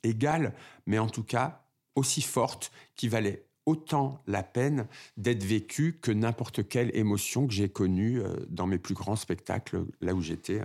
égales, 0.03 0.55
mais 0.85 0.97
en 0.97 1.09
tout 1.09 1.23
cas 1.23 1.67
aussi 1.95 2.21
fortes, 2.21 2.71
qui 2.95 3.09
valaient 3.09 3.45
autant 3.65 4.21
la 4.27 4.43
peine 4.43 4.87
d'être 5.17 5.43
vécu 5.43 5.99
que 6.01 6.11
n'importe 6.11 6.67
quelle 6.67 6.95
émotion 6.95 7.47
que 7.47 7.53
j'ai 7.53 7.69
connue 7.69 8.19
euh, 8.19 8.35
dans 8.49 8.67
mes 8.67 8.77
plus 8.77 8.95
grands 8.95 9.15
spectacles, 9.15 9.85
là 10.01 10.13
où 10.13 10.21
j'étais 10.21 10.61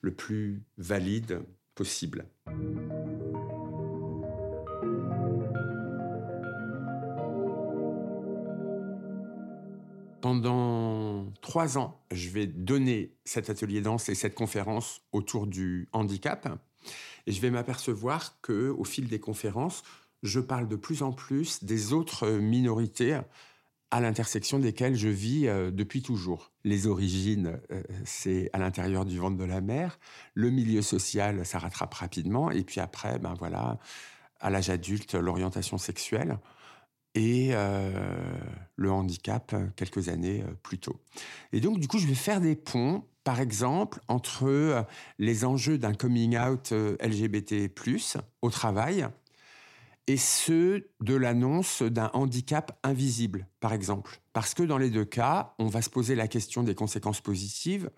le 0.00 0.12
plus 0.12 0.62
valide 0.76 1.40
possible. 1.74 2.26
Pendant 10.20 11.30
trois 11.42 11.76
ans, 11.76 12.00
je 12.10 12.30
vais 12.30 12.46
donner 12.46 13.12
cet 13.26 13.50
atelier 13.50 13.82
danse 13.82 14.08
et 14.08 14.14
cette 14.14 14.34
conférence 14.34 15.02
autour 15.12 15.46
du 15.46 15.86
handicap. 15.92 16.48
Et 17.26 17.32
je 17.32 17.40
vais 17.40 17.50
m'apercevoir 17.50 18.40
que, 18.40 18.70
au 18.70 18.84
fil 18.84 19.08
des 19.08 19.20
conférences, 19.20 19.82
je 20.24 20.40
parle 20.40 20.66
de 20.66 20.74
plus 20.74 21.02
en 21.02 21.12
plus 21.12 21.62
des 21.62 21.92
autres 21.92 22.28
minorités 22.28 23.20
à 23.90 24.00
l'intersection 24.00 24.58
desquelles 24.58 24.96
je 24.96 25.08
vis 25.08 25.46
euh, 25.46 25.70
depuis 25.70 26.02
toujours. 26.02 26.50
Les 26.64 26.88
origines, 26.88 27.60
euh, 27.70 27.82
c'est 28.04 28.50
à 28.52 28.58
l'intérieur 28.58 29.04
du 29.04 29.18
ventre 29.18 29.36
de 29.36 29.44
la 29.44 29.60
mère. 29.60 30.00
Le 30.32 30.50
milieu 30.50 30.82
social, 30.82 31.44
ça 31.46 31.60
rattrape 31.60 31.94
rapidement. 31.94 32.50
Et 32.50 32.64
puis 32.64 32.80
après, 32.80 33.18
ben 33.18 33.34
voilà, 33.38 33.78
à 34.40 34.50
l'âge 34.50 34.70
adulte, 34.70 35.14
l'orientation 35.14 35.78
sexuelle 35.78 36.38
et 37.14 37.50
euh, 37.52 37.92
le 38.74 38.90
handicap 38.90 39.54
quelques 39.76 40.08
années 40.08 40.42
plus 40.64 40.78
tôt. 40.78 41.00
Et 41.52 41.60
donc, 41.60 41.78
du 41.78 41.86
coup, 41.86 41.98
je 41.98 42.08
vais 42.08 42.14
faire 42.14 42.40
des 42.40 42.56
ponts, 42.56 43.04
par 43.22 43.40
exemple, 43.40 44.00
entre 44.08 44.86
les 45.20 45.44
enjeux 45.44 45.78
d'un 45.78 45.94
coming 45.94 46.36
out 46.36 46.72
LGBT+, 46.72 47.70
au 48.42 48.50
travail, 48.50 49.06
et 50.06 50.16
ceux 50.16 50.90
de 51.00 51.14
l'annonce 51.14 51.82
d'un 51.82 52.10
handicap 52.12 52.78
invisible, 52.82 53.48
par 53.60 53.72
exemple. 53.72 54.20
Parce 54.32 54.54
que 54.54 54.62
dans 54.62 54.78
les 54.78 54.90
deux 54.90 55.04
cas, 55.04 55.54
on 55.58 55.66
va 55.66 55.82
se 55.82 55.90
poser 55.90 56.14
la 56.14 56.28
question 56.28 56.62
des 56.62 56.74
conséquences 56.74 57.20
positives, 57.20 57.90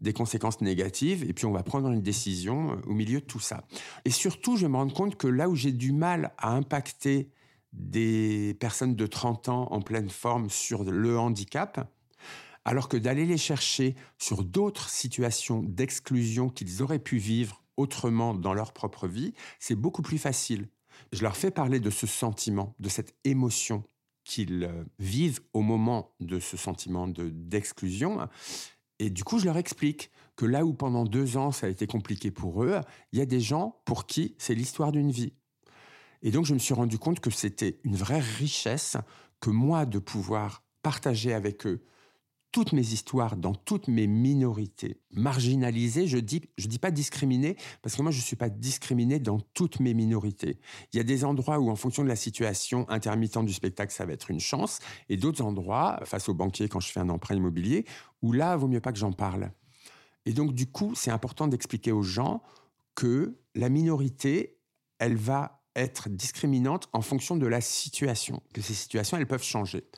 des 0.00 0.12
conséquences 0.12 0.60
négatives, 0.60 1.24
et 1.24 1.32
puis 1.32 1.46
on 1.46 1.52
va 1.52 1.62
prendre 1.62 1.88
une 1.88 2.02
décision 2.02 2.72
euh, 2.72 2.76
au 2.86 2.92
milieu 2.92 3.20
de 3.20 3.24
tout 3.24 3.40
ça. 3.40 3.64
Et 4.04 4.10
surtout, 4.10 4.56
je 4.56 4.66
me 4.66 4.76
rends 4.76 4.88
compte 4.88 5.16
que 5.16 5.28
là 5.28 5.48
où 5.48 5.54
j'ai 5.54 5.72
du 5.72 5.92
mal 5.92 6.32
à 6.38 6.52
impacter 6.52 7.30
des 7.72 8.54
personnes 8.60 8.96
de 8.96 9.06
30 9.06 9.48
ans 9.48 9.68
en 9.70 9.80
pleine 9.80 10.10
forme 10.10 10.50
sur 10.50 10.84
le 10.84 11.18
handicap, 11.18 11.88
alors 12.64 12.88
que 12.88 12.96
d'aller 12.96 13.24
les 13.24 13.38
chercher 13.38 13.96
sur 14.18 14.44
d'autres 14.44 14.90
situations 14.90 15.62
d'exclusion 15.62 16.50
qu'ils 16.50 16.82
auraient 16.82 16.98
pu 16.98 17.16
vivre 17.16 17.62
autrement 17.76 18.34
dans 18.34 18.54
leur 18.54 18.72
propre 18.72 19.08
vie, 19.08 19.32
c'est 19.58 19.74
beaucoup 19.74 20.02
plus 20.02 20.18
facile. 20.18 20.68
Je 21.12 21.22
leur 21.22 21.36
fais 21.36 21.50
parler 21.50 21.80
de 21.80 21.90
ce 21.90 22.06
sentiment, 22.06 22.74
de 22.78 22.88
cette 22.88 23.14
émotion 23.24 23.84
qu'ils 24.24 24.64
euh, 24.64 24.84
vivent 24.98 25.40
au 25.52 25.62
moment 25.62 26.14
de 26.20 26.38
ce 26.38 26.56
sentiment 26.56 27.08
d'exclusion. 27.08 28.28
et 28.98 29.10
du 29.10 29.24
coup, 29.24 29.38
je 29.38 29.46
leur 29.46 29.56
explique 29.56 30.10
que 30.36 30.46
là 30.46 30.64
où 30.64 30.72
pendant 30.72 31.04
deux 31.04 31.36
ans, 31.36 31.50
ça 31.50 31.66
a 31.66 31.70
été 31.70 31.86
compliqué 31.86 32.30
pour 32.30 32.62
eux, 32.62 32.80
il 33.12 33.18
y 33.18 33.22
a 33.22 33.26
des 33.26 33.40
gens 33.40 33.82
pour 33.84 34.06
qui 34.06 34.34
c'est 34.38 34.54
l'histoire 34.54 34.92
d'une 34.92 35.10
vie. 35.10 35.32
Et 36.22 36.30
donc, 36.30 36.46
je 36.46 36.54
me 36.54 36.58
suis 36.58 36.74
rendu 36.74 36.98
compte 36.98 37.20
que 37.20 37.30
c'était 37.30 37.80
une 37.82 37.96
vraie 37.96 38.20
richesse 38.20 38.96
que 39.40 39.50
moi 39.50 39.86
de 39.86 39.98
pouvoir 39.98 40.64
partager 40.82 41.34
avec 41.34 41.66
eux 41.66 41.84
toutes 42.52 42.74
mes 42.74 42.92
histoires 42.92 43.36
dans 43.36 43.54
toutes 43.54 43.88
mes 43.88 44.06
minorités 44.06 45.00
marginalisées. 45.10 46.06
Je 46.06 46.18
dis, 46.18 46.42
je 46.58 46.68
dis 46.68 46.78
pas 46.78 46.90
discriminées 46.90 47.56
parce 47.80 47.96
que 47.96 48.02
moi 48.02 48.12
je 48.12 48.20
suis 48.20 48.36
pas 48.36 48.50
discriminé 48.50 49.18
dans 49.18 49.40
toutes 49.54 49.80
mes 49.80 49.94
minorités. 49.94 50.60
Il 50.92 50.98
y 50.98 51.00
a 51.00 51.04
des 51.04 51.24
endroits 51.24 51.58
où, 51.58 51.70
en 51.70 51.76
fonction 51.76 52.04
de 52.04 52.08
la 52.08 52.16
situation 52.16 52.88
intermittente 52.90 53.46
du 53.46 53.54
spectacle, 53.54 53.92
ça 53.92 54.04
va 54.04 54.12
être 54.12 54.30
une 54.30 54.40
chance, 54.40 54.78
et 55.08 55.16
d'autres 55.16 55.42
endroits, 55.42 56.00
face 56.04 56.28
au 56.28 56.34
banquier 56.34 56.68
quand 56.68 56.80
je 56.80 56.92
fais 56.92 57.00
un 57.00 57.08
emprunt 57.08 57.34
immobilier, 57.34 57.86
où 58.20 58.32
là, 58.32 58.56
vaut 58.56 58.68
mieux 58.68 58.80
pas 58.80 58.92
que 58.92 58.98
j'en 58.98 59.12
parle. 59.12 59.50
Et 60.26 60.32
donc, 60.32 60.52
du 60.52 60.66
coup, 60.66 60.94
c'est 60.94 61.10
important 61.10 61.48
d'expliquer 61.48 61.92
aux 61.92 62.02
gens 62.02 62.42
que 62.94 63.38
la 63.54 63.70
minorité, 63.70 64.58
elle 64.98 65.16
va 65.16 65.62
être 65.74 66.10
discriminante 66.10 66.88
en 66.92 67.00
fonction 67.00 67.36
de 67.36 67.46
la 67.46 67.62
situation, 67.62 68.42
que 68.52 68.60
ces 68.60 68.74
situations, 68.74 69.16
elles 69.16 69.26
peuvent 69.26 69.42
changer. 69.42 69.88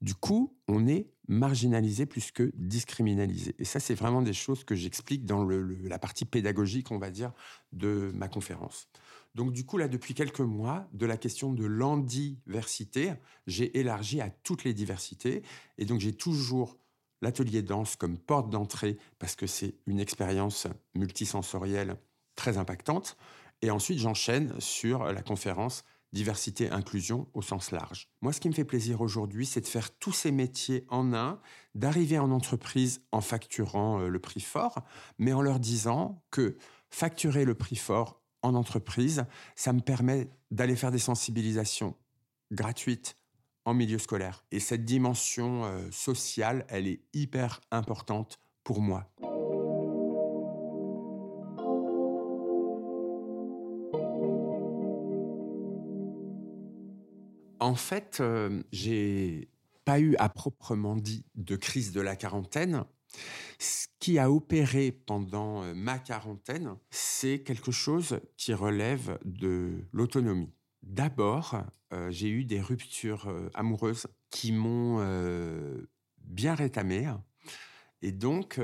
Du 0.00 0.14
coup, 0.14 0.56
on 0.68 0.86
est 0.86 1.10
marginalisé 1.28 2.06
plus 2.06 2.32
que 2.32 2.50
discriminalisé. 2.54 3.54
Et 3.58 3.64
ça, 3.64 3.80
c'est 3.80 3.94
vraiment 3.94 4.22
des 4.22 4.32
choses 4.32 4.64
que 4.64 4.74
j'explique 4.74 5.24
dans 5.26 5.44
la 5.44 5.98
partie 5.98 6.24
pédagogique, 6.24 6.90
on 6.90 6.98
va 6.98 7.10
dire, 7.10 7.32
de 7.72 8.10
ma 8.14 8.28
conférence. 8.28 8.88
Donc 9.34 9.52
du 9.52 9.64
coup, 9.64 9.76
là, 9.76 9.88
depuis 9.88 10.14
quelques 10.14 10.40
mois, 10.40 10.88
de 10.92 11.06
la 11.06 11.16
question 11.16 11.52
de 11.52 11.64
l'andiversité, 11.64 13.12
j'ai 13.46 13.78
élargi 13.78 14.20
à 14.20 14.30
toutes 14.30 14.64
les 14.64 14.74
diversités. 14.74 15.42
Et 15.76 15.84
donc 15.84 16.00
j'ai 16.00 16.14
toujours 16.14 16.78
l'atelier 17.20 17.62
danse 17.62 17.96
comme 17.96 18.18
porte 18.18 18.48
d'entrée, 18.50 18.96
parce 19.18 19.36
que 19.36 19.46
c'est 19.46 19.74
une 19.86 20.00
expérience 20.00 20.66
multisensorielle 20.94 21.96
très 22.36 22.58
impactante. 22.58 23.16
Et 23.60 23.70
ensuite, 23.70 23.98
j'enchaîne 23.98 24.58
sur 24.60 25.04
la 25.04 25.22
conférence 25.22 25.84
diversité, 26.12 26.70
inclusion 26.70 27.28
au 27.34 27.42
sens 27.42 27.70
large. 27.70 28.08
Moi, 28.22 28.32
ce 28.32 28.40
qui 28.40 28.48
me 28.48 28.54
fait 28.54 28.64
plaisir 28.64 29.00
aujourd'hui, 29.00 29.46
c'est 29.46 29.60
de 29.60 29.66
faire 29.66 29.90
tous 29.98 30.12
ces 30.12 30.30
métiers 30.30 30.84
en 30.88 31.12
un, 31.12 31.40
d'arriver 31.74 32.18
en 32.18 32.30
entreprise 32.30 33.02
en 33.12 33.20
facturant 33.20 34.00
euh, 34.00 34.08
le 34.08 34.18
prix 34.18 34.40
fort, 34.40 34.82
mais 35.18 35.32
en 35.32 35.42
leur 35.42 35.60
disant 35.60 36.22
que 36.30 36.56
facturer 36.90 37.44
le 37.44 37.54
prix 37.54 37.76
fort 37.76 38.22
en 38.42 38.54
entreprise, 38.54 39.26
ça 39.56 39.72
me 39.72 39.80
permet 39.80 40.30
d'aller 40.50 40.76
faire 40.76 40.90
des 40.92 40.98
sensibilisations 40.98 41.96
gratuites 42.52 43.16
en 43.64 43.74
milieu 43.74 43.98
scolaire. 43.98 44.44
Et 44.50 44.60
cette 44.60 44.84
dimension 44.84 45.64
euh, 45.64 45.90
sociale, 45.90 46.64
elle 46.68 46.86
est 46.86 47.02
hyper 47.12 47.60
importante 47.70 48.40
pour 48.64 48.80
moi. 48.80 49.10
En 57.68 57.74
fait, 57.74 58.20
euh, 58.22 58.62
j'ai 58.72 59.50
pas 59.84 60.00
eu 60.00 60.16
à 60.16 60.30
proprement 60.30 60.96
dit 60.96 61.26
de 61.34 61.54
crise 61.54 61.92
de 61.92 62.00
la 62.00 62.16
quarantaine. 62.16 62.86
Ce 63.58 63.88
qui 63.98 64.18
a 64.18 64.30
opéré 64.30 64.90
pendant 64.90 65.62
euh, 65.62 65.74
ma 65.74 65.98
quarantaine, 65.98 66.78
c'est 66.90 67.42
quelque 67.42 67.70
chose 67.70 68.20
qui 68.38 68.54
relève 68.54 69.18
de 69.26 69.84
l'autonomie. 69.92 70.50
D'abord, 70.82 71.62
euh, 71.92 72.10
j'ai 72.10 72.30
eu 72.30 72.46
des 72.46 72.62
ruptures 72.62 73.30
amoureuses 73.52 74.06
qui 74.30 74.52
m'ont 74.52 75.04
bien 76.24 76.54
rétamé. 76.54 77.12
Et 78.00 78.12
donc, 78.12 78.58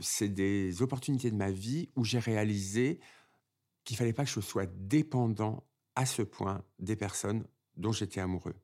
c'est 0.00 0.28
des 0.28 0.80
opportunités 0.80 1.32
de 1.32 1.36
ma 1.36 1.50
vie 1.50 1.88
où 1.96 2.04
j'ai 2.04 2.20
réalisé 2.20 3.00
qu'il 3.82 3.96
fallait 3.96 4.12
pas 4.12 4.24
que 4.24 4.30
je 4.30 4.38
sois 4.38 4.66
dépendant 4.66 5.64
à 5.96 6.06
ce 6.06 6.22
point 6.22 6.62
des 6.78 6.94
personnes 6.94 7.44
dont 7.76 7.92
j'étais 7.92 8.20
amoureux. 8.20 8.54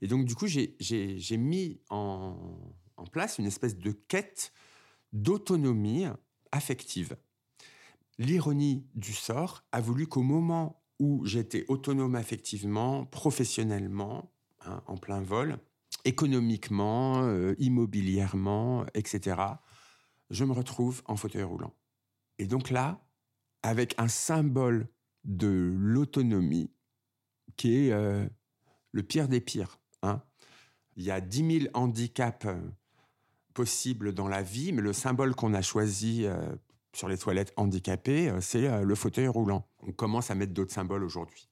Et 0.00 0.06
donc, 0.06 0.24
du 0.24 0.34
coup, 0.34 0.46
j'ai 0.46 1.36
mis 1.36 1.80
en, 1.90 2.36
place 3.12 3.38
une 3.38 3.46
espèce 3.46 3.76
de 3.76 3.92
quête 3.92 4.52
d'autonomie 5.12 6.06
affective. 6.52 7.16
L'ironie 8.18 8.86
du 8.94 9.12
sort 9.12 9.64
a 9.72 9.80
voulu 9.80 10.06
qu'au 10.06 10.22
moment 10.22 10.82
où 10.98 11.24
j'étais 11.24 11.64
autonome 11.68 12.14
affectivement, 12.14 13.04
professionnellement, 13.06 14.32
hein, 14.64 14.82
en 14.86 14.96
plein 14.96 15.20
vol, 15.20 15.58
économiquement, 16.04 17.22
euh, 17.22 17.54
immobilièrement, 17.58 18.86
etc., 18.94 19.36
je 20.30 20.44
me 20.44 20.52
retrouve 20.52 21.02
en 21.06 21.16
fauteuil 21.16 21.42
roulant. 21.42 21.74
Et 22.38 22.46
donc 22.46 22.70
là, 22.70 23.06
avec 23.62 23.94
un 23.98 24.08
symbole 24.08 24.88
de 25.24 25.72
l'autonomie 25.76 26.70
qui 27.56 27.76
est 27.76 27.92
euh, 27.92 28.26
le 28.96 29.02
pire 29.02 29.28
des 29.28 29.42
pires. 29.42 29.78
Hein. 30.02 30.22
Il 30.96 31.04
y 31.04 31.10
a 31.10 31.20
10 31.20 31.60
000 31.60 31.70
handicaps 31.74 32.46
euh, 32.46 32.58
possibles 33.52 34.14
dans 34.14 34.26
la 34.26 34.42
vie, 34.42 34.72
mais 34.72 34.80
le 34.80 34.94
symbole 34.94 35.34
qu'on 35.34 35.52
a 35.52 35.60
choisi 35.60 36.24
euh, 36.24 36.56
sur 36.94 37.06
les 37.06 37.18
toilettes 37.18 37.52
handicapées, 37.56 38.30
euh, 38.30 38.40
c'est 38.40 38.82
le 38.82 38.94
fauteuil 38.94 39.28
roulant. 39.28 39.68
On 39.82 39.92
commence 39.92 40.30
à 40.30 40.34
mettre 40.34 40.54
d'autres 40.54 40.72
symboles 40.72 41.04
aujourd'hui. 41.04 41.46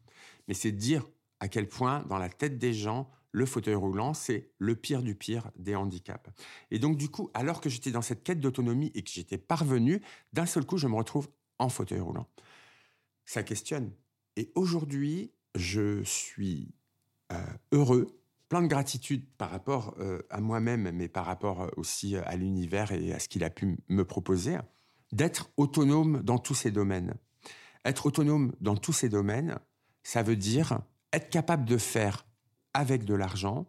Mais 0.49 0.55
c'est 0.55 0.73
dire 0.73 1.05
à 1.39 1.49
quel 1.49 1.69
point, 1.69 2.03
dans 2.09 2.17
la 2.17 2.31
tête 2.31 2.59
des 2.59 2.73
gens, 2.73 3.11
le 3.31 3.45
fauteuil 3.45 3.75
roulant, 3.75 4.15
c'est 4.15 4.51
le 4.59 4.75
pire 4.75 5.03
du 5.03 5.15
pire 5.15 5.51
des 5.57 5.77
handicaps. 5.77 6.31
Et 6.71 6.79
donc, 6.79 6.97
du 6.97 7.11
coup, 7.11 7.31
alors 7.35 7.61
que 7.61 7.69
j'étais 7.69 7.91
dans 7.91 8.01
cette 8.01 8.23
quête 8.23 8.41
d'autonomie 8.41 8.91
et 8.95 9.03
que 9.03 9.11
j'étais 9.11 9.39
parvenu, 9.39 10.01
d'un 10.33 10.47
seul 10.47 10.65
coup, 10.65 10.79
je 10.79 10.87
me 10.87 10.95
retrouve 10.95 11.29
en 11.59 11.69
fauteuil 11.69 12.01
roulant. 12.01 12.27
Ça 13.27 13.43
questionne. 13.43 13.93
Et 14.37 14.51
aujourd'hui, 14.55 15.33
je 15.55 16.03
suis 16.05 16.75
heureux, 17.73 18.07
plein 18.49 18.63
de 18.63 18.69
gratitude 18.69 19.27
par 19.37 19.51
rapport 19.51 19.95
euh, 19.99 20.23
à 20.31 20.41
moi-même, 20.41 20.91
mais 20.93 21.09
par 21.09 21.27
rapport 21.27 21.63
euh, 21.63 21.69
aussi 21.77 22.17
à 22.17 22.37
l'univers 22.37 22.93
et 22.93 23.13
à 23.13 23.19
ce 23.19 23.29
qu'il 23.29 23.45
a 23.45 23.51
pu 23.51 23.79
me 23.89 24.05
proposer, 24.05 24.57
d'être 25.13 25.51
autonome 25.57 26.23
dans 26.23 26.39
tous 26.39 26.55
ces 26.55 26.71
domaines. 26.71 27.15
Être 27.85 28.07
autonome 28.07 28.53
dans 28.61 28.77
tous 28.77 28.93
ces 28.93 29.09
domaines, 29.09 29.59
ça 30.03 30.23
veut 30.23 30.37
dire 30.37 30.81
être 31.13 31.31
capable 31.31 31.65
de 31.65 31.77
faire 31.77 32.27
avec 32.75 33.05
de 33.05 33.15
l'argent, 33.15 33.67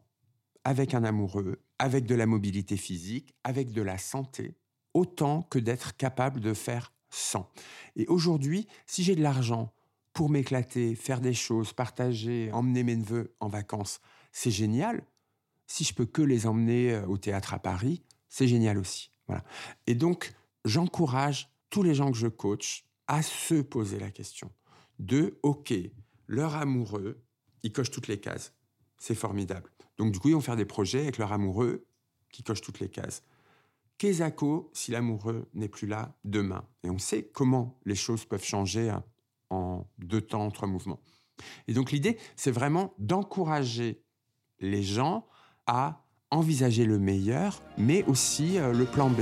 avec 0.64 0.94
un 0.94 1.04
amoureux, 1.04 1.62
avec 1.80 2.06
de 2.06 2.16
la 2.16 2.26
mobilité 2.26 2.78
physique, 2.78 3.36
avec 3.44 3.72
de 3.72 3.82
la 3.82 3.98
santé, 3.98 4.56
autant 4.94 5.44
que 5.44 5.60
d'être 5.60 5.96
capable 5.98 6.40
de 6.40 6.54
faire 6.54 6.94
sans. 7.10 7.52
Et 7.96 8.08
aujourd'hui, 8.08 8.68
si 8.88 9.04
j'ai 9.04 9.16
de 9.16 9.22
l'argent 9.22 9.74
pour 10.16 10.30
m'éclater, 10.30 10.96
faire 10.96 11.20
des 11.20 11.34
choses, 11.34 11.74
partager, 11.74 12.50
emmener 12.54 12.84
mes 12.84 12.96
neveux 12.96 13.36
en 13.42 13.50
vacances, 13.50 14.00
c'est 14.32 14.50
génial. 14.50 15.06
Si 15.68 15.84
je 15.84 15.94
peux 15.94 16.06
que 16.06 16.22
les 16.22 16.48
emmener 16.48 16.94
euh, 16.94 17.06
au 17.06 17.18
théâtre 17.18 17.54
à 17.54 17.60
Paris, 17.60 18.02
c'est 18.30 18.48
génial 18.48 18.78
aussi. 18.78 19.12
Voilà. 19.28 19.44
Et 19.88 19.94
donc, 19.94 20.34
j'encourage 20.64 21.52
tous 21.70 21.84
les 21.84 21.94
gens 21.94 22.12
que 22.14 22.18
je 22.18 22.28
coach 22.28 22.86
à 23.08 23.22
se 23.22 23.56
poser 23.56 24.00
la 24.00 24.10
question 24.10 24.50
de 25.00 25.38
OK, 25.44 25.74
leur 26.28 26.56
amoureux, 26.56 27.22
ils 27.64 27.74
cochent 27.74 27.92
toutes 27.92 28.08
les 28.08 28.22
cases. 28.22 28.54
C'est 28.98 29.16
formidable. 29.16 29.70
Donc, 29.98 30.14
du 30.14 30.20
coup, 30.20 30.30
ils 30.30 30.36
vont 30.36 30.42
faire 30.42 30.56
des 30.56 30.66
projets 30.66 31.02
avec 31.02 31.18
leur 31.18 31.34
amoureux 31.34 31.86
qui 32.32 32.42
cochent 32.42 32.62
toutes 32.62 32.80
les 32.80 32.90
cases. 32.90 33.22
Qu'est-ce 33.98 34.24
si 34.72 34.92
l'amoureux 34.92 35.50
n'est 35.54 35.68
plus 35.68 35.88
là 35.88 36.18
demain 36.24 36.66
Et 36.84 36.90
on 36.90 37.00
sait 37.00 37.30
comment 37.34 37.78
les 37.86 37.96
choses 37.96 38.24
peuvent 38.24 38.44
changer 38.44 38.90
hein 38.90 39.04
en 39.50 39.86
deux 39.98 40.22
temps, 40.22 40.50
trois 40.52 40.68
mouvements. 40.68 41.00
Et 41.68 41.74
donc 41.74 41.92
l'idée, 41.92 42.18
c'est 42.36 42.52
vraiment 42.52 42.94
d'encourager 42.98 44.04
les 44.60 44.84
gens 44.84 45.28
à 45.68 46.06
envisager 46.32 46.86
le 46.86 47.00
meilleur, 47.00 47.62
mais 47.78 48.04
aussi 48.06 48.58
euh, 48.58 48.74
le 48.74 48.86
plan 48.86 49.10
B. 49.10 49.22